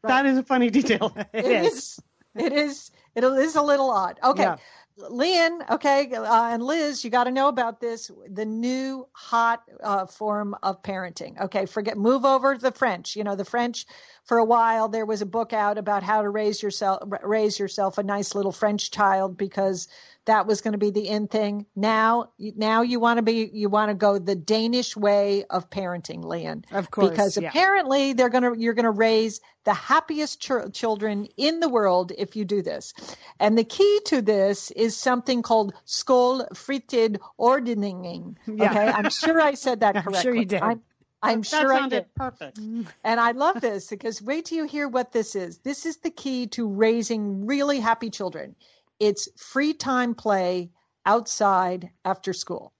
[0.07, 1.15] that is a funny detail.
[1.33, 1.73] it, it is.
[1.73, 1.99] is.
[2.35, 2.91] It is.
[3.15, 4.19] It is a little odd.
[4.23, 4.43] Okay.
[4.43, 4.57] Yeah.
[4.97, 8.09] Lynn, okay, uh, and Liz, you got to know about this.
[8.29, 11.39] The new hot uh, form of parenting.
[11.41, 13.17] Okay, forget, move over to the French.
[13.17, 13.85] You know, the French
[14.23, 17.97] for a while there was a book out about how to raise yourself raise yourself
[17.97, 19.89] a nice little French child because
[20.25, 21.65] that was going to be the end thing.
[21.75, 26.23] Now now you want to be you want to go the Danish way of parenting,
[26.23, 26.63] Lian.
[26.71, 27.09] Of course.
[27.09, 27.49] Because yeah.
[27.49, 32.11] apparently they're going to you're going to raise the happiest ch- children in the world
[32.17, 32.93] if you do this.
[33.39, 38.35] And the key to this is something called skolefritidsordning.
[38.47, 38.63] Okay?
[38.63, 38.93] Yeah.
[38.95, 40.15] I'm sure I said that correctly.
[40.17, 40.61] I'm sure you did.
[40.61, 40.81] I'm,
[41.21, 42.05] I'm that sure I did.
[42.15, 42.59] Perfect.
[43.03, 45.57] And I love this because wait till you hear what this is.
[45.59, 48.55] This is the key to raising really happy children.
[48.99, 50.71] It's free time play
[51.05, 52.73] outside after school.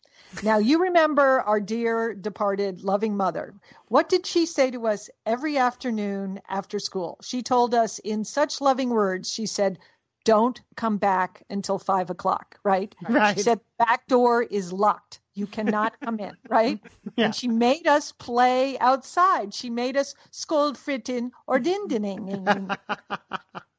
[0.43, 3.53] Now, you remember our dear departed loving mother.
[3.87, 7.17] What did she say to us every afternoon after school?
[7.21, 9.79] She told us in such loving words, she said,
[10.23, 12.93] Don't come back until five o'clock, right?
[13.07, 13.37] Right.
[13.37, 15.19] She said, Back door is locked.
[15.35, 16.79] You cannot come in, right?
[17.15, 17.25] Yeah.
[17.25, 19.53] And she made us play outside.
[19.53, 22.69] She made us scold fritten or dindining.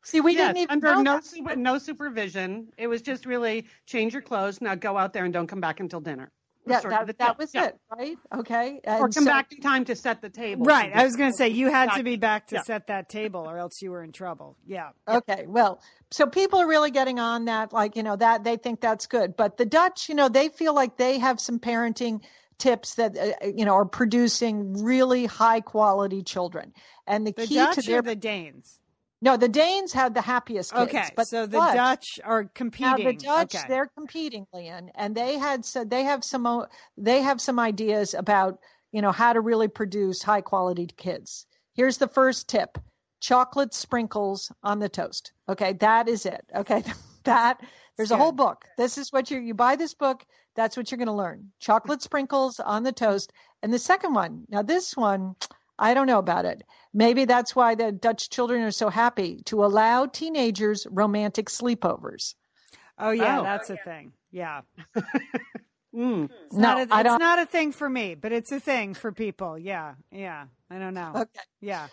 [0.07, 1.59] See, we yes, didn't even under know no that.
[1.59, 2.69] no supervision.
[2.79, 4.61] It was just really change your clothes.
[4.61, 6.31] Now go out there and don't come back until dinner.
[6.65, 7.67] Yeah, that, that was yeah.
[7.67, 8.17] it, right?
[8.37, 8.81] Okay.
[8.85, 10.65] And or come so, back in time to set the table.
[10.65, 10.93] Right.
[10.95, 12.63] I was going to say you had to be back to yeah.
[12.63, 14.57] set that table or else you were in trouble.
[14.65, 14.91] Yeah.
[15.09, 15.45] Okay.
[15.47, 15.81] Well,
[16.13, 19.37] so people are really getting on that, like, you know, that they think that's good.
[19.37, 22.21] But the Dutch, you know, they feel like they have some parenting
[22.59, 26.73] tips that, uh, you know, are producing really high quality children.
[27.07, 28.03] And the, the key Dutch to their.
[28.03, 28.81] the Danes?
[29.23, 30.89] No, the Danes had the happiest kids.
[30.89, 32.91] Okay, but so the Dutch, Dutch are competing.
[32.91, 33.65] Now the Dutch, okay.
[33.69, 36.67] they're competing, Lian, and they had said they have some uh,
[36.99, 38.59] they have some ideas about
[38.93, 41.47] you know how to really produce high quality kids.
[41.75, 42.79] Here's the first tip:
[43.21, 45.33] chocolate sprinkles on the toast.
[45.49, 46.45] Okay, that is it.
[46.55, 46.85] Okay,
[47.25, 47.61] that
[47.97, 48.67] there's a whole book.
[48.77, 50.27] This is what you you buy this book.
[50.57, 53.33] That's what you're going to learn: chocolate sprinkles on the toast.
[53.63, 55.37] And the second one, now this one
[55.79, 56.63] I don't know about it.
[56.95, 62.35] Maybe that's why the Dutch children are so happy to allow teenagers romantic sleepovers.
[62.99, 63.43] Oh yeah, oh.
[63.43, 64.13] that's a thing.
[64.31, 64.63] Yeah.
[65.95, 66.31] mm.
[66.47, 67.19] It's, no, not a, I don't...
[67.19, 69.59] not a thing for me, but it's a thing for people.
[69.59, 70.47] Yeah, yeah.
[70.71, 71.13] I don't know.
[71.15, 71.41] Okay.
[71.61, 71.89] Yeah.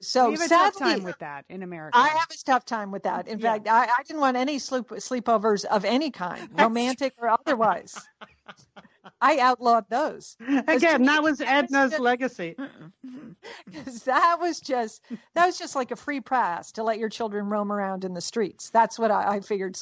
[0.00, 1.98] So we have a sadly, tough time with that in America.
[1.98, 3.26] I have a tough time with that.
[3.26, 3.54] In yeah.
[3.54, 8.00] fact, I, I, didn't want any sleep, sleepovers of any kind, romantic or otherwise.
[9.20, 10.36] I outlawed those.
[10.40, 12.56] Again, that was Edna's just, legacy.
[14.04, 15.02] that was just
[15.34, 18.20] that was just like a free pass to let your children roam around in the
[18.20, 18.70] streets.
[18.70, 19.78] That's what I, I figured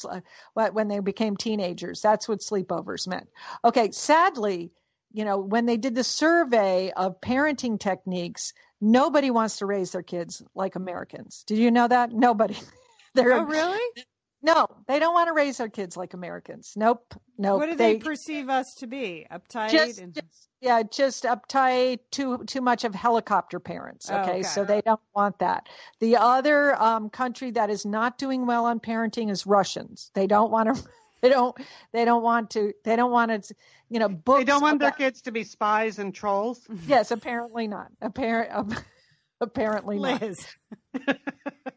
[0.55, 2.01] when they became teenagers.
[2.03, 3.29] That's what sleepovers meant.
[3.65, 4.71] Okay, sadly,
[5.13, 10.03] you know, when they did the survey of parenting techniques, nobody wants to raise their
[10.03, 11.45] kids like Americans.
[11.47, 12.13] Did you know that?
[12.13, 12.57] Nobody.
[13.15, 14.05] They're, oh, really?
[14.47, 16.75] No, they don't want to raise their kids like Americans.
[16.77, 17.59] Nope, nope.
[17.59, 19.27] What do they, they perceive us to be?
[19.29, 19.71] Uptight?
[19.71, 20.15] Just, and...
[20.15, 21.99] just, yeah, just uptight.
[22.13, 24.09] Too too much of helicopter parents.
[24.09, 24.43] Okay, oh, okay.
[24.45, 25.69] so they don't want that.
[25.99, 30.13] The other um, country that is not doing well on parenting is Russians.
[30.15, 30.85] They don't want to.
[31.23, 31.57] They don't.
[31.93, 32.75] They don't want to.
[32.85, 33.55] They don't want to.
[33.89, 34.41] You know, books.
[34.41, 36.61] They don't want about, their kids to be spies and trolls.
[36.87, 37.89] Yes, apparently not.
[38.03, 38.79] Apparent.
[39.41, 40.47] apparently Liz.
[40.95, 41.17] not.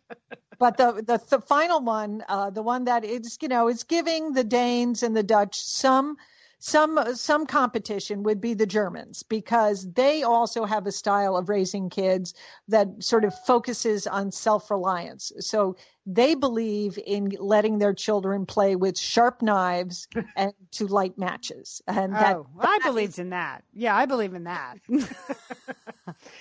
[0.60, 4.34] but the, the, the final one, uh, the one that is you know is giving
[4.34, 6.18] the Danes and the Dutch some
[6.60, 11.89] some some competition would be the Germans because they also have a style of raising
[11.89, 12.34] kids
[12.68, 15.32] that sort of focuses on self-reliance.
[15.39, 21.82] So they believe in letting their children play with sharp knives and to light matches.
[21.88, 23.64] And that, oh, I believed is, in that.
[23.74, 24.80] Yeah, I believe in that.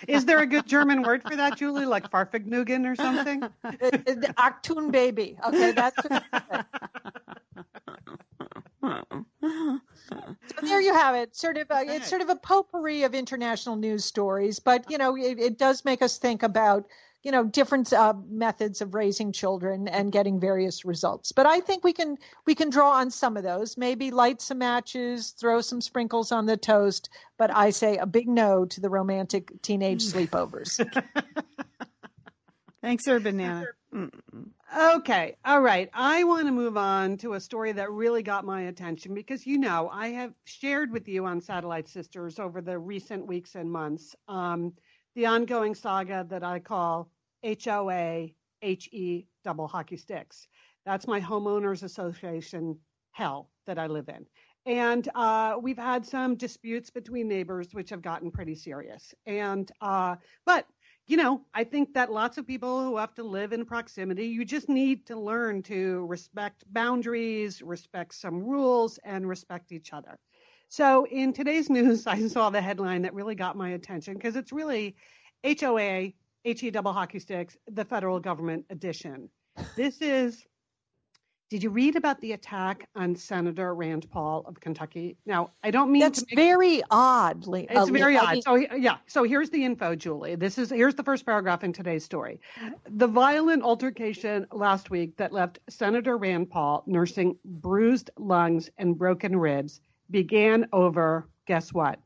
[0.06, 1.86] is there a good German word for that, Julie?
[1.86, 3.42] Like Fahrvergnügen or something?
[4.36, 5.36] Achtung baby.
[5.46, 5.96] Okay, that's
[8.82, 11.36] so there you have it.
[11.36, 15.16] Sort of, a, it's sort of a potpourri of international news stories, but you know,
[15.16, 16.86] it, it does make us think about
[17.22, 21.32] you know different uh, methods of raising children and getting various results.
[21.32, 22.16] But I think we can
[22.46, 23.76] we can draw on some of those.
[23.76, 27.08] Maybe light some matches, throw some sprinkles on the toast.
[27.36, 30.84] But I say a big no to the romantic teenage sleepovers.
[32.80, 33.66] Thanks, sir banana
[34.76, 35.36] Okay.
[35.44, 35.88] All right.
[35.94, 39.56] I want to move on to a story that really got my attention because you
[39.56, 44.14] know I have shared with you on Satellite Sisters over the recent weeks and months
[44.28, 44.74] um,
[45.18, 47.10] the ongoing saga that I call
[47.42, 48.28] HOA
[48.60, 50.46] HE double hockey sticks.
[50.86, 52.78] That's my homeowners association
[53.10, 54.26] hell that I live in.
[54.64, 59.12] And uh, we've had some disputes between neighbors, which have gotten pretty serious.
[59.26, 60.14] And uh,
[60.46, 60.68] but
[61.08, 64.44] you know, I think that lots of people who have to live in proximity, you
[64.44, 70.16] just need to learn to respect boundaries, respect some rules, and respect each other.
[70.68, 74.52] So in today's news, I saw the headline that really got my attention because it's
[74.52, 74.96] really
[75.44, 76.12] HOA,
[76.44, 79.30] HE double hockey sticks, the federal government edition.
[79.76, 80.44] This is
[81.50, 85.16] did you read about the attack on Senator Rand Paul of Kentucky?
[85.24, 87.48] Now, I don't mean that's to make, very odd.
[87.48, 88.42] Uh, it's very odd.
[88.42, 90.34] So yeah, so here's the info, Julie.
[90.34, 92.40] This is here's the first paragraph in today's story.
[92.90, 99.34] The violent altercation last week that left Senator Rand Paul nursing bruised lungs and broken
[99.34, 99.80] ribs
[100.10, 101.98] began over guess what?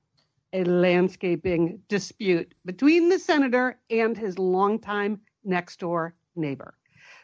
[0.53, 6.74] A landscaping dispute between the senator and his longtime next door neighbor.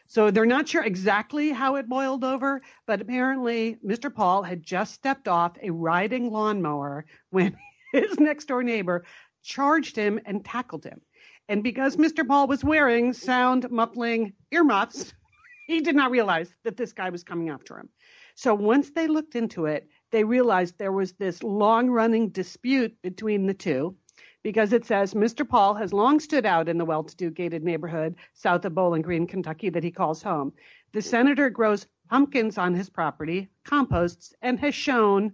[0.07, 4.13] So they're not sure exactly how it boiled over, but apparently Mr.
[4.13, 7.55] Paul had just stepped off a riding lawnmower when
[7.93, 9.05] his next door neighbor
[9.43, 10.99] charged him and tackled him.
[11.47, 12.27] And because Mr.
[12.27, 15.13] Paul was wearing sound muffling earmuffs,
[15.67, 17.89] he did not realize that this guy was coming after him.
[18.33, 23.45] So once they looked into it, they realized there was this long running dispute between
[23.45, 23.95] the two
[24.43, 25.47] because it says Mr.
[25.47, 29.01] Paul has long stood out in the well to do gated neighborhood south of Bowling
[29.01, 30.53] Green, Kentucky, that he calls home.
[30.93, 35.33] The senator grows pumpkins on his property, composts, and has shown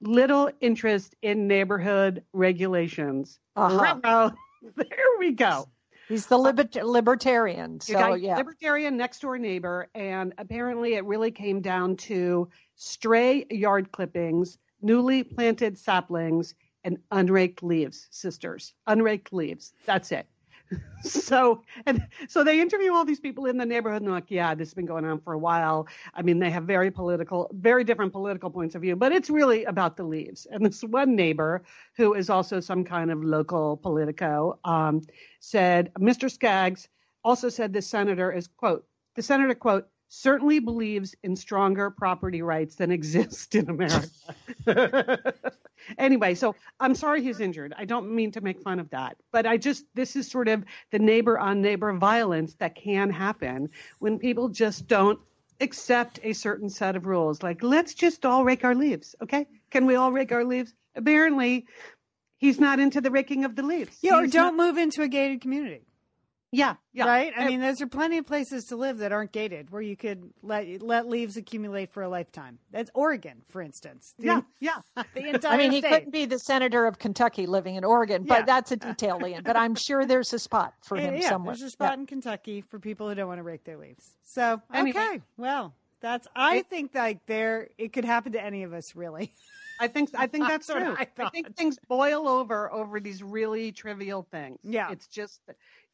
[0.00, 3.38] little interest in neighborhood regulations.
[3.56, 4.30] Uh-huh.
[4.76, 4.86] there
[5.18, 5.68] we go.
[6.08, 7.80] He's the liber- libertarian.
[7.80, 13.90] So yeah, libertarian next door neighbor, and apparently it really came down to stray yard
[13.92, 16.54] clippings, newly planted saplings,
[16.84, 18.06] and unraked leaves.
[18.10, 19.72] Sisters, unraked leaves.
[19.84, 20.26] That's it.
[21.02, 24.68] So and so they interview all these people in the neighborhood and like yeah this
[24.68, 25.86] has been going on for a while.
[26.14, 29.64] I mean they have very political very different political points of view but it's really
[29.64, 30.46] about the leaves.
[30.50, 31.62] And this one neighbor
[31.96, 35.02] who is also some kind of local politico um,
[35.40, 36.88] said mr skaggs
[37.24, 42.76] also said the senator is quote the senator quote certainly believes in stronger property rights
[42.76, 44.08] than exist in america
[45.98, 47.74] anyway, so I'm sorry he's injured.
[47.76, 50.64] I don't mean to make fun of that, but I just this is sort of
[50.90, 55.20] the neighbor on neighbor violence that can happen when people just don't
[55.60, 57.42] accept a certain set of rules.
[57.42, 59.46] Like, let's just all rake our leaves, okay?
[59.70, 60.72] Can we all rake our leaves?
[60.94, 61.66] Apparently,
[62.38, 63.96] he's not into the raking of the leaves.
[64.02, 64.66] Yeah, or don't not...
[64.66, 65.82] move into a gated community.
[66.52, 67.06] Yeah, yeah.
[67.06, 67.32] Right?
[67.36, 70.30] I mean, those are plenty of places to live that aren't gated where you could
[70.42, 72.58] let let leaves accumulate for a lifetime.
[72.70, 74.14] That's Oregon, for instance.
[74.18, 75.02] The, yeah, yeah.
[75.14, 75.90] The entire I mean, he state.
[75.90, 79.42] couldn't be the senator of Kentucky living in Oregon, but that's a detail, Lian.
[79.42, 81.54] But I'm sure there's a spot for him yeah, somewhere.
[81.54, 82.00] There's a spot yeah.
[82.00, 84.16] in Kentucky for people who don't want to rake their leaves.
[84.22, 85.00] So, anyway.
[85.00, 85.22] okay.
[85.36, 89.32] Well, that's I it, think like there it could happen to any of us really.
[89.80, 90.94] I think I think that's true.
[90.98, 94.58] I, I, think things boil over over these really trivial things.
[94.62, 95.40] Yeah, it's just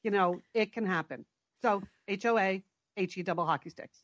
[0.03, 1.25] you know, it can happen.
[1.63, 2.63] So HOA,
[2.97, 4.03] HE double hockey sticks.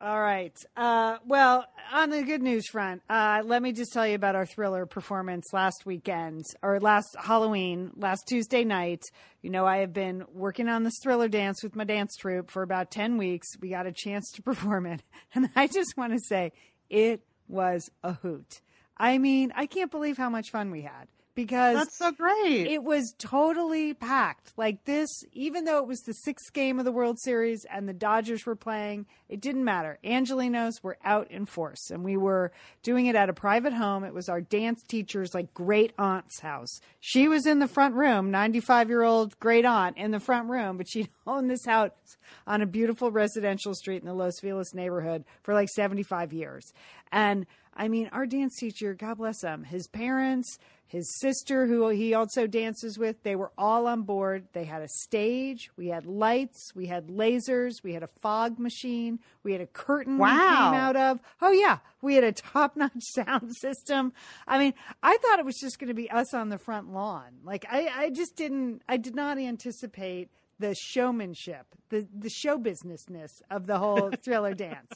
[0.00, 0.56] All right.
[0.76, 4.46] Uh, well, on the good news front, uh, let me just tell you about our
[4.46, 9.02] thriller performance last weekend or last Halloween, last Tuesday night.
[9.42, 12.62] You know, I have been working on this thriller dance with my dance troupe for
[12.62, 13.48] about 10 weeks.
[13.60, 15.02] We got a chance to perform it.
[15.34, 16.52] And I just want to say
[16.88, 18.60] it was a hoot.
[18.96, 21.08] I mean, I can't believe how much fun we had
[21.38, 22.66] because that's so great.
[22.66, 24.54] It was totally packed.
[24.56, 27.92] Like this, even though it was the sixth game of the World Series and the
[27.92, 30.00] Dodgers were playing, it didn't matter.
[30.02, 32.50] Angelenos were out in force, and we were
[32.82, 34.02] doing it at a private home.
[34.02, 36.80] It was our dance teacher's like great aunt's house.
[36.98, 40.76] She was in the front room, 95 year old great aunt in the front room,
[40.76, 42.16] but she owned this house
[42.48, 46.72] on a beautiful residential street in the Los Feliz neighborhood for like 75 years.
[47.12, 47.46] And
[47.78, 50.58] I mean, our dance teacher, God bless him, his parents,
[50.88, 54.48] his sister, who he also dances with, they were all on board.
[54.54, 59.18] They had a stage, we had lights, we had lasers, we had a fog machine,
[59.42, 60.32] we had a curtain wow.
[60.32, 61.20] we came out of.
[61.42, 64.14] Oh, yeah, we had a top notch sound system.
[64.46, 64.72] I mean,
[65.02, 67.40] I thought it was just going to be us on the front lawn.
[67.44, 73.42] Like, I, I just didn't, I did not anticipate the showmanship, the, the show businessness
[73.50, 74.90] of the whole thriller dance.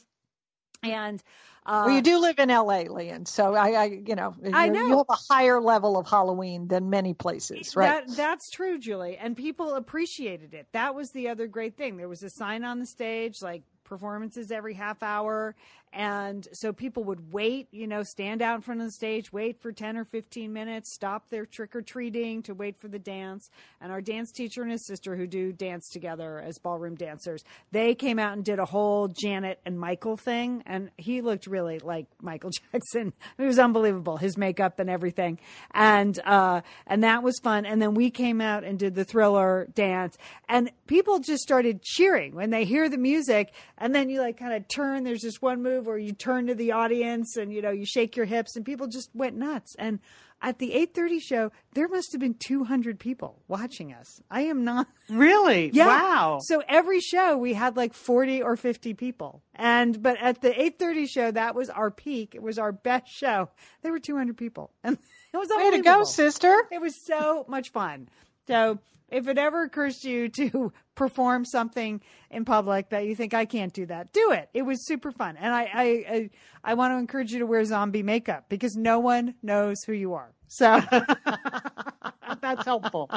[0.83, 1.23] And
[1.65, 4.85] uh, well, you do live in LA, Lian, so I, I you know, I know
[4.85, 8.05] you have a higher level of Halloween than many places, right?
[8.05, 10.67] That, that's true, Julie, and people appreciated it.
[10.73, 11.95] That was the other great thing.
[11.95, 15.55] There was a sign on the stage like performances every half hour.
[15.93, 19.61] And so people would wait, you know, stand out in front of the stage, wait
[19.61, 23.49] for 10 or 15 minutes, stop their trick or treating to wait for the dance.
[23.79, 27.93] And our dance teacher and his sister, who do dance together as ballroom dancers, they
[27.93, 30.63] came out and did a whole Janet and Michael thing.
[30.65, 33.13] And he looked really like Michael Jackson.
[33.37, 35.39] It was unbelievable, his makeup and everything.
[35.71, 37.65] And, uh, and that was fun.
[37.65, 40.17] And then we came out and did the thriller dance.
[40.49, 44.53] And people just started cheering when they hear the music and then you like kind
[44.53, 45.03] of turn.
[45.03, 48.15] There's this one move where you turn to the audience and you know you shake
[48.15, 49.75] your hips, and people just went nuts.
[49.77, 49.99] And
[50.43, 54.21] at the 8:30 show, there must have been 200 people watching us.
[54.29, 55.71] I am not really.
[55.73, 55.87] Yeah.
[55.87, 56.39] Wow.
[56.41, 61.07] So every show we had like 40 or 50 people, and but at the 8:30
[61.07, 62.35] show, that was our peak.
[62.35, 63.49] It was our best show.
[63.81, 64.97] There were 200 people, and
[65.33, 66.67] it was way to go, sister.
[66.71, 68.09] It was so much fun.
[68.47, 68.79] So
[69.09, 73.45] if it ever occurs to you to perform something in public that you think I
[73.45, 74.49] can't do that, do it.
[74.53, 76.29] It was super fun, and I I I,
[76.63, 80.13] I want to encourage you to wear zombie makeup because no one knows who you
[80.13, 80.33] are.
[80.47, 80.81] So
[82.41, 83.09] that's helpful.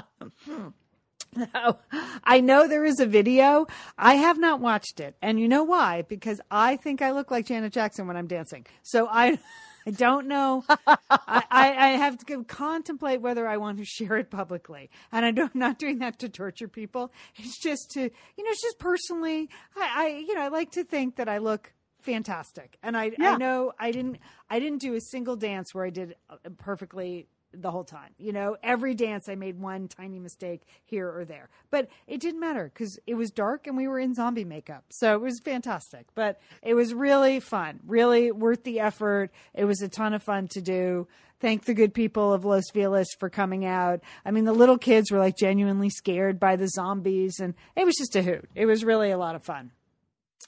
[1.37, 1.79] No,
[2.25, 3.67] I know there is a video.
[3.99, 5.17] I have not watched it.
[5.21, 6.03] And you know why?
[6.03, 8.65] Because I think I look like Janet Jackson when I'm dancing.
[8.83, 9.39] So I
[9.87, 10.65] I don't know.
[10.69, 14.91] I, I, have to contemplate whether I want to share it publicly.
[15.13, 17.13] And I am not doing that to torture people.
[17.37, 20.85] It's just to, you know, it's just personally, I, I you know, I like to
[20.85, 21.73] think that I look
[22.03, 22.79] fantastic.
[22.83, 23.35] And I, yeah.
[23.35, 24.19] I know I didn't,
[24.51, 27.29] I didn't do a single dance where I did uh, perfectly
[27.61, 28.11] the whole time.
[28.19, 32.41] You know, every dance I made one tiny mistake here or there, but it didn't
[32.41, 36.07] matter because it was dark and we were in zombie makeup, so it was fantastic.
[36.15, 39.31] But it was really fun, really worth the effort.
[39.55, 41.09] It was a ton of fun to do.
[41.39, 44.01] Thank the good people of Los Feliz for coming out.
[44.25, 47.95] I mean, the little kids were like genuinely scared by the zombies, and it was
[47.97, 48.49] just a hoot.
[48.55, 49.73] It was really a lot of fun.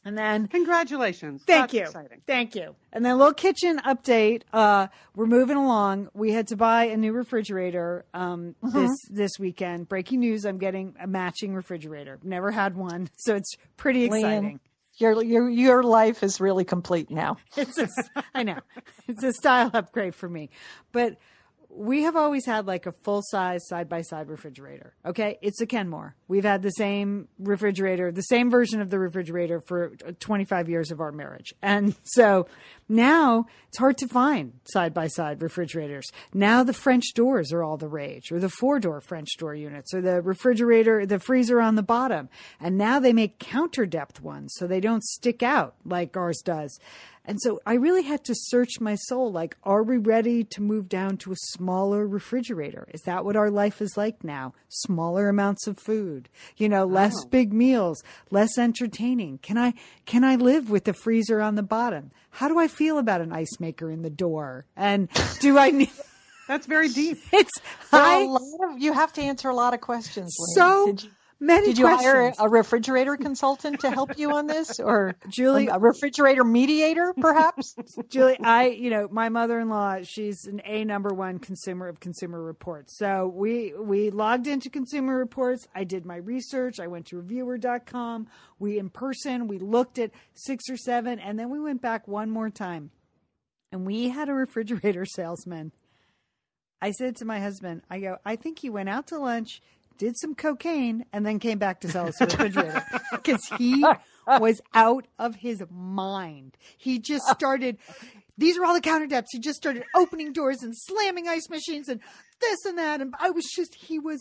[0.05, 1.43] And then congratulations.
[1.47, 1.83] Thank That's you.
[1.83, 2.23] Exciting.
[2.27, 2.75] Thank you.
[2.93, 4.43] And then a little kitchen update.
[4.53, 6.09] Uh, we're moving along.
[6.15, 8.79] We had to buy a new refrigerator um, mm-hmm.
[8.79, 9.89] this this weekend.
[9.89, 12.19] Breaking news: I'm getting a matching refrigerator.
[12.23, 14.61] Never had one, so it's pretty exciting.
[14.99, 17.37] your your your life is really complete now.
[17.57, 17.89] It's a,
[18.35, 18.59] I know.
[19.09, 20.51] It's a style upgrade for me,
[20.93, 21.17] but
[21.71, 24.95] we have always had like a full size side by side refrigerator.
[25.05, 25.39] Okay.
[25.43, 26.15] It's a Kenmore.
[26.29, 31.01] We've had the same refrigerator, the same version of the refrigerator for 25 years of
[31.01, 31.55] our marriage.
[31.63, 32.47] And so
[32.87, 36.07] now it's hard to find side by side refrigerators.
[36.35, 39.95] Now the French doors are all the rage, or the four door French door units,
[39.95, 42.29] or the refrigerator, the freezer on the bottom.
[42.61, 46.79] And now they make counter depth ones so they don't stick out like ours does.
[47.29, 50.89] And so I really had to search my soul like, are we ready to move
[50.89, 52.89] down to a smaller refrigerator?
[52.95, 54.55] Is that what our life is like now?
[54.71, 56.18] Smaller amounts of food,
[56.57, 57.29] you know, less oh.
[57.29, 59.39] big meals, less entertaining.
[59.39, 59.75] Can I,
[60.07, 62.11] can I live with the freezer on the bottom?
[62.31, 64.65] How do I feel about an ice maker in the door?
[64.77, 65.09] And
[65.41, 65.91] do I need,
[66.49, 67.19] That's very deep.
[67.33, 67.61] It's
[67.93, 68.41] I, a lot
[68.71, 70.35] of, you have to answer a lot of questions.
[70.55, 70.97] So
[71.41, 75.79] Many Did you hire a refrigerator consultant to help you on this, or Julie, a
[75.79, 77.77] refrigerator mediator, perhaps?
[78.09, 82.99] Julie, I, you know, my mother-in-law, she's an A number one consumer of Consumer Reports.
[82.99, 85.69] So we we logged into Consumer Reports.
[85.77, 86.81] I did my research.
[86.81, 88.27] I went to Reviewer.com.
[88.59, 89.47] We in person.
[89.47, 92.91] We looked at six or seven, and then we went back one more time,
[93.71, 95.71] and we had a refrigerator salesman.
[96.81, 99.61] I said to my husband, I go, I think he went out to lunch
[99.99, 103.85] did some cocaine, and then came back to sell us a refrigerator because he
[104.27, 106.57] was out of his mind.
[106.77, 107.79] He just started.
[108.37, 109.33] These are all the counter depths.
[109.33, 112.01] He just started opening doors and slamming ice machines and
[112.41, 113.01] this and that.
[113.01, 114.21] And I was just, he was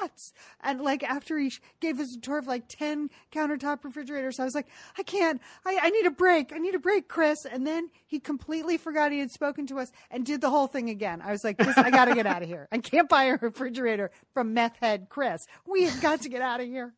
[0.00, 0.32] nuts.
[0.62, 4.54] And like after he gave us a tour of like 10 countertop refrigerators, I was
[4.54, 4.68] like,
[4.98, 6.52] I can't, I, I need a break.
[6.52, 7.44] I need a break, Chris.
[7.44, 10.90] And then he completely forgot he had spoken to us and did the whole thing
[10.90, 11.22] again.
[11.22, 12.68] I was like, I got to get out of here.
[12.72, 15.40] I can't buy a refrigerator from meth head Chris.
[15.66, 16.94] We have got to get out of here.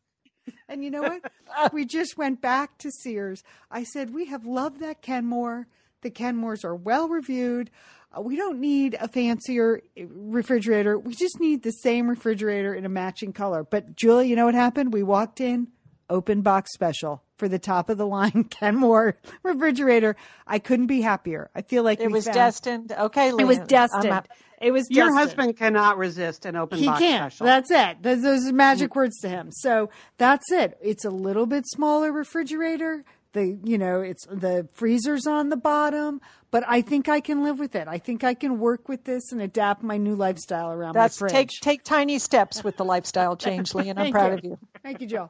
[0.69, 1.73] And you know what?
[1.73, 3.43] we just went back to Sears.
[3.69, 5.67] I said, We have loved that Kenmore.
[6.01, 7.69] The Kenmores are well reviewed.
[8.15, 10.97] Uh, we don't need a fancier uh, refrigerator.
[10.97, 13.63] We just need the same refrigerator in a matching color.
[13.63, 14.93] But Julie, you know what happened?
[14.93, 15.67] We walked in,
[16.09, 20.15] open box special for the top of the line Kenmore refrigerator.
[20.45, 21.49] I couldn't be happier.
[21.55, 22.91] I feel like it was found, destined.
[22.91, 24.27] Okay, Lynn, it was destined.
[24.59, 25.19] It was your destined.
[25.19, 27.31] husband cannot resist an open he box can't.
[27.31, 27.45] special.
[27.45, 28.01] That's it.
[28.01, 29.49] Those, those are magic words to him.
[29.51, 30.77] So that's it.
[30.81, 33.03] It's a little bit smaller refrigerator
[33.37, 36.19] the you know it's the freezers on the bottom
[36.49, 37.87] but i think i can live with it.
[37.87, 41.29] I think i can work with this and adapt my new lifestyle around That's, my
[41.29, 41.59] fridge.
[41.59, 44.37] take take tiny steps with the lifestyle change Lian i'm proud you.
[44.37, 44.59] of you.
[44.83, 45.29] Thank you joe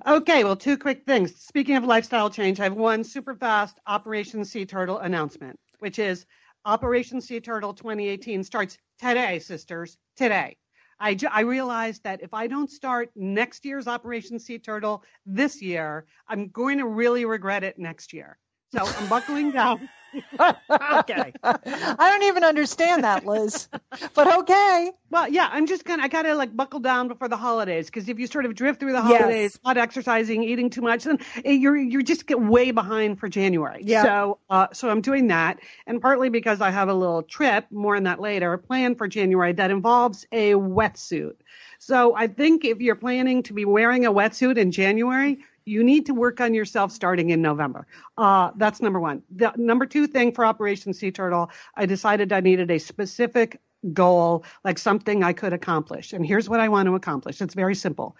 [0.07, 1.35] okay well two quick things.
[1.35, 6.25] Speaking of lifestyle change i have one super fast operation sea turtle announcement which is
[6.65, 10.57] operation sea turtle 2018 starts today sisters today
[10.99, 16.05] I, I realized that if I don't start next year's Operation Sea Turtle this year,
[16.27, 18.37] I'm going to really regret it next year.
[18.73, 19.89] So I'm buckling down.
[20.39, 21.33] okay.
[21.43, 23.67] I don't even understand that, Liz.
[24.13, 24.91] But okay.
[25.09, 28.19] Well, yeah, I'm just gonna I gotta like buckle down before the holidays because if
[28.19, 29.59] you sort of drift through the holidays, yes.
[29.63, 33.81] not exercising, eating too much, then you're you just get way behind for January.
[33.83, 34.03] Yeah.
[34.03, 37.95] So uh, so I'm doing that, and partly because I have a little trip, more
[37.95, 41.35] on that later, planned for January that involves a wetsuit.
[41.79, 45.39] So I think if you're planning to be wearing a wetsuit in January,
[45.69, 47.85] you need to work on yourself starting in November.
[48.17, 49.21] Uh, that's number one.
[49.35, 53.61] The number two thing for Operation Sea Turtle, I decided I needed a specific
[53.93, 56.11] goal, like something I could accomplish.
[56.11, 57.41] And here's what I want to accomplish.
[57.41, 58.17] It's very simple.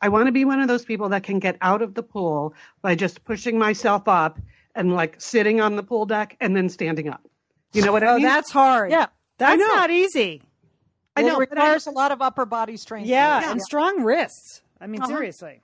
[0.00, 2.54] I want to be one of those people that can get out of the pool
[2.80, 4.38] by just pushing myself up
[4.74, 7.22] and like sitting on the pool deck and then standing up.
[7.72, 8.26] You know what I oh, mean?
[8.26, 8.90] Oh, that's hard.
[8.90, 9.06] Yeah.
[9.38, 10.42] That's not easy.
[11.16, 11.36] I know.
[11.36, 13.06] It requires I, a lot of upper body strength.
[13.06, 13.50] Yeah, yeah.
[13.50, 14.62] and strong wrists.
[14.80, 15.08] I mean, uh-huh.
[15.08, 15.60] seriously.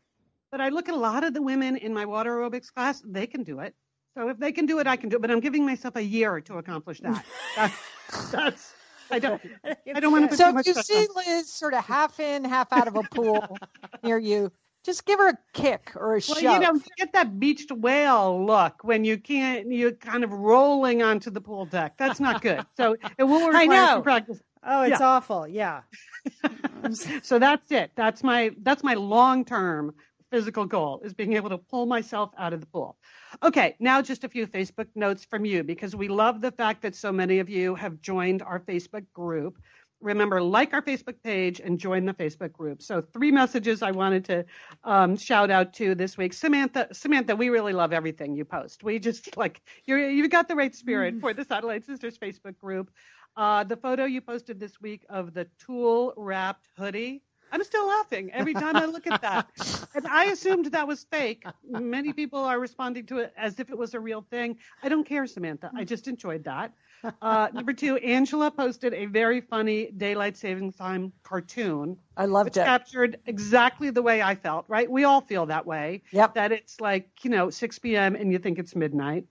[0.51, 3.27] But I look at a lot of the women in my water aerobics class, they
[3.27, 3.75] can do it.
[4.17, 5.23] So if they can do it, I can do it.
[5.23, 7.25] But I'm giving myself a year to accomplish that.
[7.57, 8.75] that's, that's
[9.11, 9.41] I don't.
[9.95, 10.29] I don't want to.
[10.29, 13.03] Put so too much you see Liz sort of half in, half out of a
[13.05, 13.59] pool
[14.03, 14.51] near you.
[14.85, 16.43] just give her a kick or a well, shove.
[16.43, 21.03] you know, you get that beached whale look when you can't, you're kind of rolling
[21.03, 21.95] onto the pool deck.
[21.99, 22.67] That's not good.
[22.77, 23.87] So it will require I know.
[23.95, 24.41] some practice.
[24.63, 25.07] Oh, it's Yeah.
[25.07, 25.47] awful.
[25.47, 25.83] Yeah.
[27.23, 27.93] so that's it.
[27.95, 29.95] That's my that's my long term
[30.31, 32.97] physical goal is being able to pull myself out of the pool.
[33.43, 36.95] Okay, now just a few Facebook notes from you because we love the fact that
[36.95, 39.59] so many of you have joined our Facebook group.
[40.01, 42.83] Remember, like our Facebook page and join the Facebook group.
[42.83, 44.45] So, three messages I wanted to
[44.85, 46.33] um, shout out to this week.
[46.33, 48.85] Samantha, Samantha, we really love everything you post.
[48.85, 52.93] We just like you're you've got the right spirit for the Satellite Sisters Facebook group.
[53.37, 57.22] Uh, the photo you posted this week of the tulle wrapped hoodie.
[57.53, 59.49] I'm still laughing every time I look at that.
[59.95, 61.45] and I assumed that was fake.
[61.69, 64.57] Many people are responding to it as if it was a real thing.
[64.83, 65.71] I don't care, Samantha.
[65.75, 66.73] I just enjoyed that.
[67.23, 71.97] Uh, number two, Angela posted a very funny daylight saving time cartoon.
[72.17, 72.65] I loved it.
[72.65, 74.91] captured exactly the way I felt, right?
[74.91, 76.03] We all feel that way.
[76.11, 76.35] Yep.
[76.35, 78.17] That it's like, you know, 6 p.m.
[78.17, 79.27] and you think it's midnight.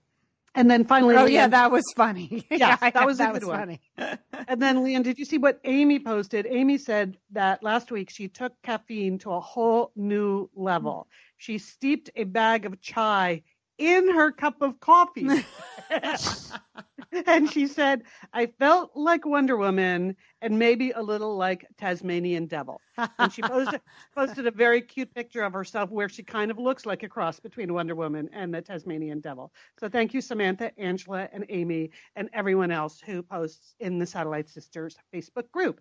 [0.54, 2.46] And then finally, Oh yeah, that was funny.
[2.50, 3.58] Yeah, that was a that good was one.
[3.58, 3.80] funny.
[4.48, 6.46] and then, Lian, did you see what Amy posted?
[6.48, 11.06] Amy said that last week she took caffeine to a whole new level.
[11.36, 13.42] She steeped a bag of chai
[13.78, 15.28] in her cup of coffee.
[17.26, 18.02] and she said,
[18.32, 22.80] I felt like Wonder Woman and maybe a little like Tasmanian Devil.
[23.18, 23.80] And she posted,
[24.14, 27.40] posted a very cute picture of herself where she kind of looks like a cross
[27.40, 29.52] between Wonder Woman and the Tasmanian Devil.
[29.80, 34.48] So thank you, Samantha, Angela, and Amy, and everyone else who posts in the Satellite
[34.48, 35.80] Sisters Facebook group.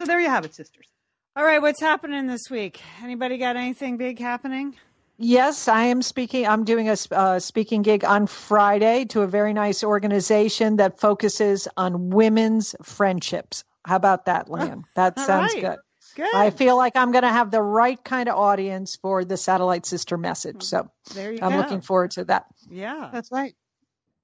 [0.00, 0.86] So there you have it, sisters.
[1.34, 2.80] All right, what's happening this week?
[3.02, 4.76] Anybody got anything big happening?
[5.24, 6.48] Yes, I am speaking.
[6.48, 11.68] I'm doing a uh, speaking gig on Friday to a very nice organization that focuses
[11.76, 13.62] on women's friendships.
[13.84, 14.82] How about that, Lian?
[14.96, 15.62] That sounds right.
[15.62, 15.78] good.
[16.16, 16.34] Good.
[16.34, 19.86] I feel like I'm going to have the right kind of audience for the Satellite
[19.86, 20.64] Sister message.
[20.64, 21.58] So there you I'm go.
[21.58, 22.46] looking forward to that.
[22.68, 23.08] Yeah.
[23.12, 23.54] That's right.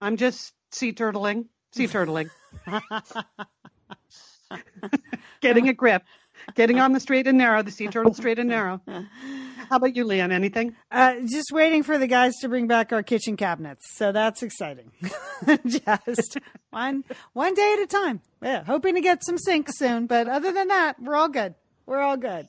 [0.00, 2.30] I'm just sea turtling, sea turtling,
[5.40, 6.02] getting a grip,
[6.54, 8.80] getting on the straight and narrow, the sea turtle straight and narrow.
[9.68, 10.32] How about you, Lian?
[10.32, 10.74] Anything?
[10.90, 13.84] Uh, just waiting for the guys to bring back our kitchen cabinets.
[13.96, 14.92] So that's exciting.
[15.66, 16.38] just
[16.70, 18.22] one one day at a time.
[18.42, 21.54] Yeah, hoping to get some sinks soon, but other than that, we're all good.
[21.84, 22.48] We're all good.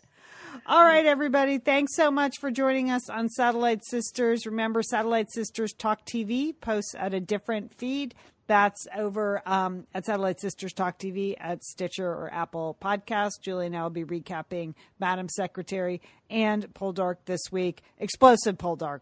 [0.65, 1.57] All right, everybody.
[1.57, 4.45] Thanks so much for joining us on Satellite Sisters.
[4.45, 8.15] Remember, Satellite Sisters Talk TV posts at a different feed.
[8.49, 13.41] That's over um, at Satellite Sisters Talk TV at Stitcher or Apple Podcast.
[13.43, 17.83] Julie and I will be recapping Madam Secretary and Poldark this week.
[17.99, 19.01] Explosive Poldark.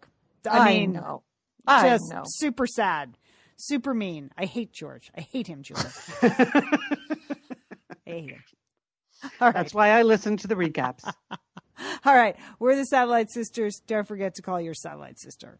[0.51, 1.23] I I mean, know.
[1.65, 2.23] I just know.
[2.25, 3.17] super sad,
[3.55, 4.31] super mean.
[4.37, 5.09] I hate George.
[5.17, 5.79] I hate him, Julie.
[6.21, 6.61] I
[8.03, 8.43] hate him.
[9.39, 9.53] All right.
[9.53, 11.09] That's why I listen to the recaps.
[12.05, 12.35] All right.
[12.59, 13.81] We're the Satellite Sisters.
[13.87, 15.57] Don't forget to call your satellite sister.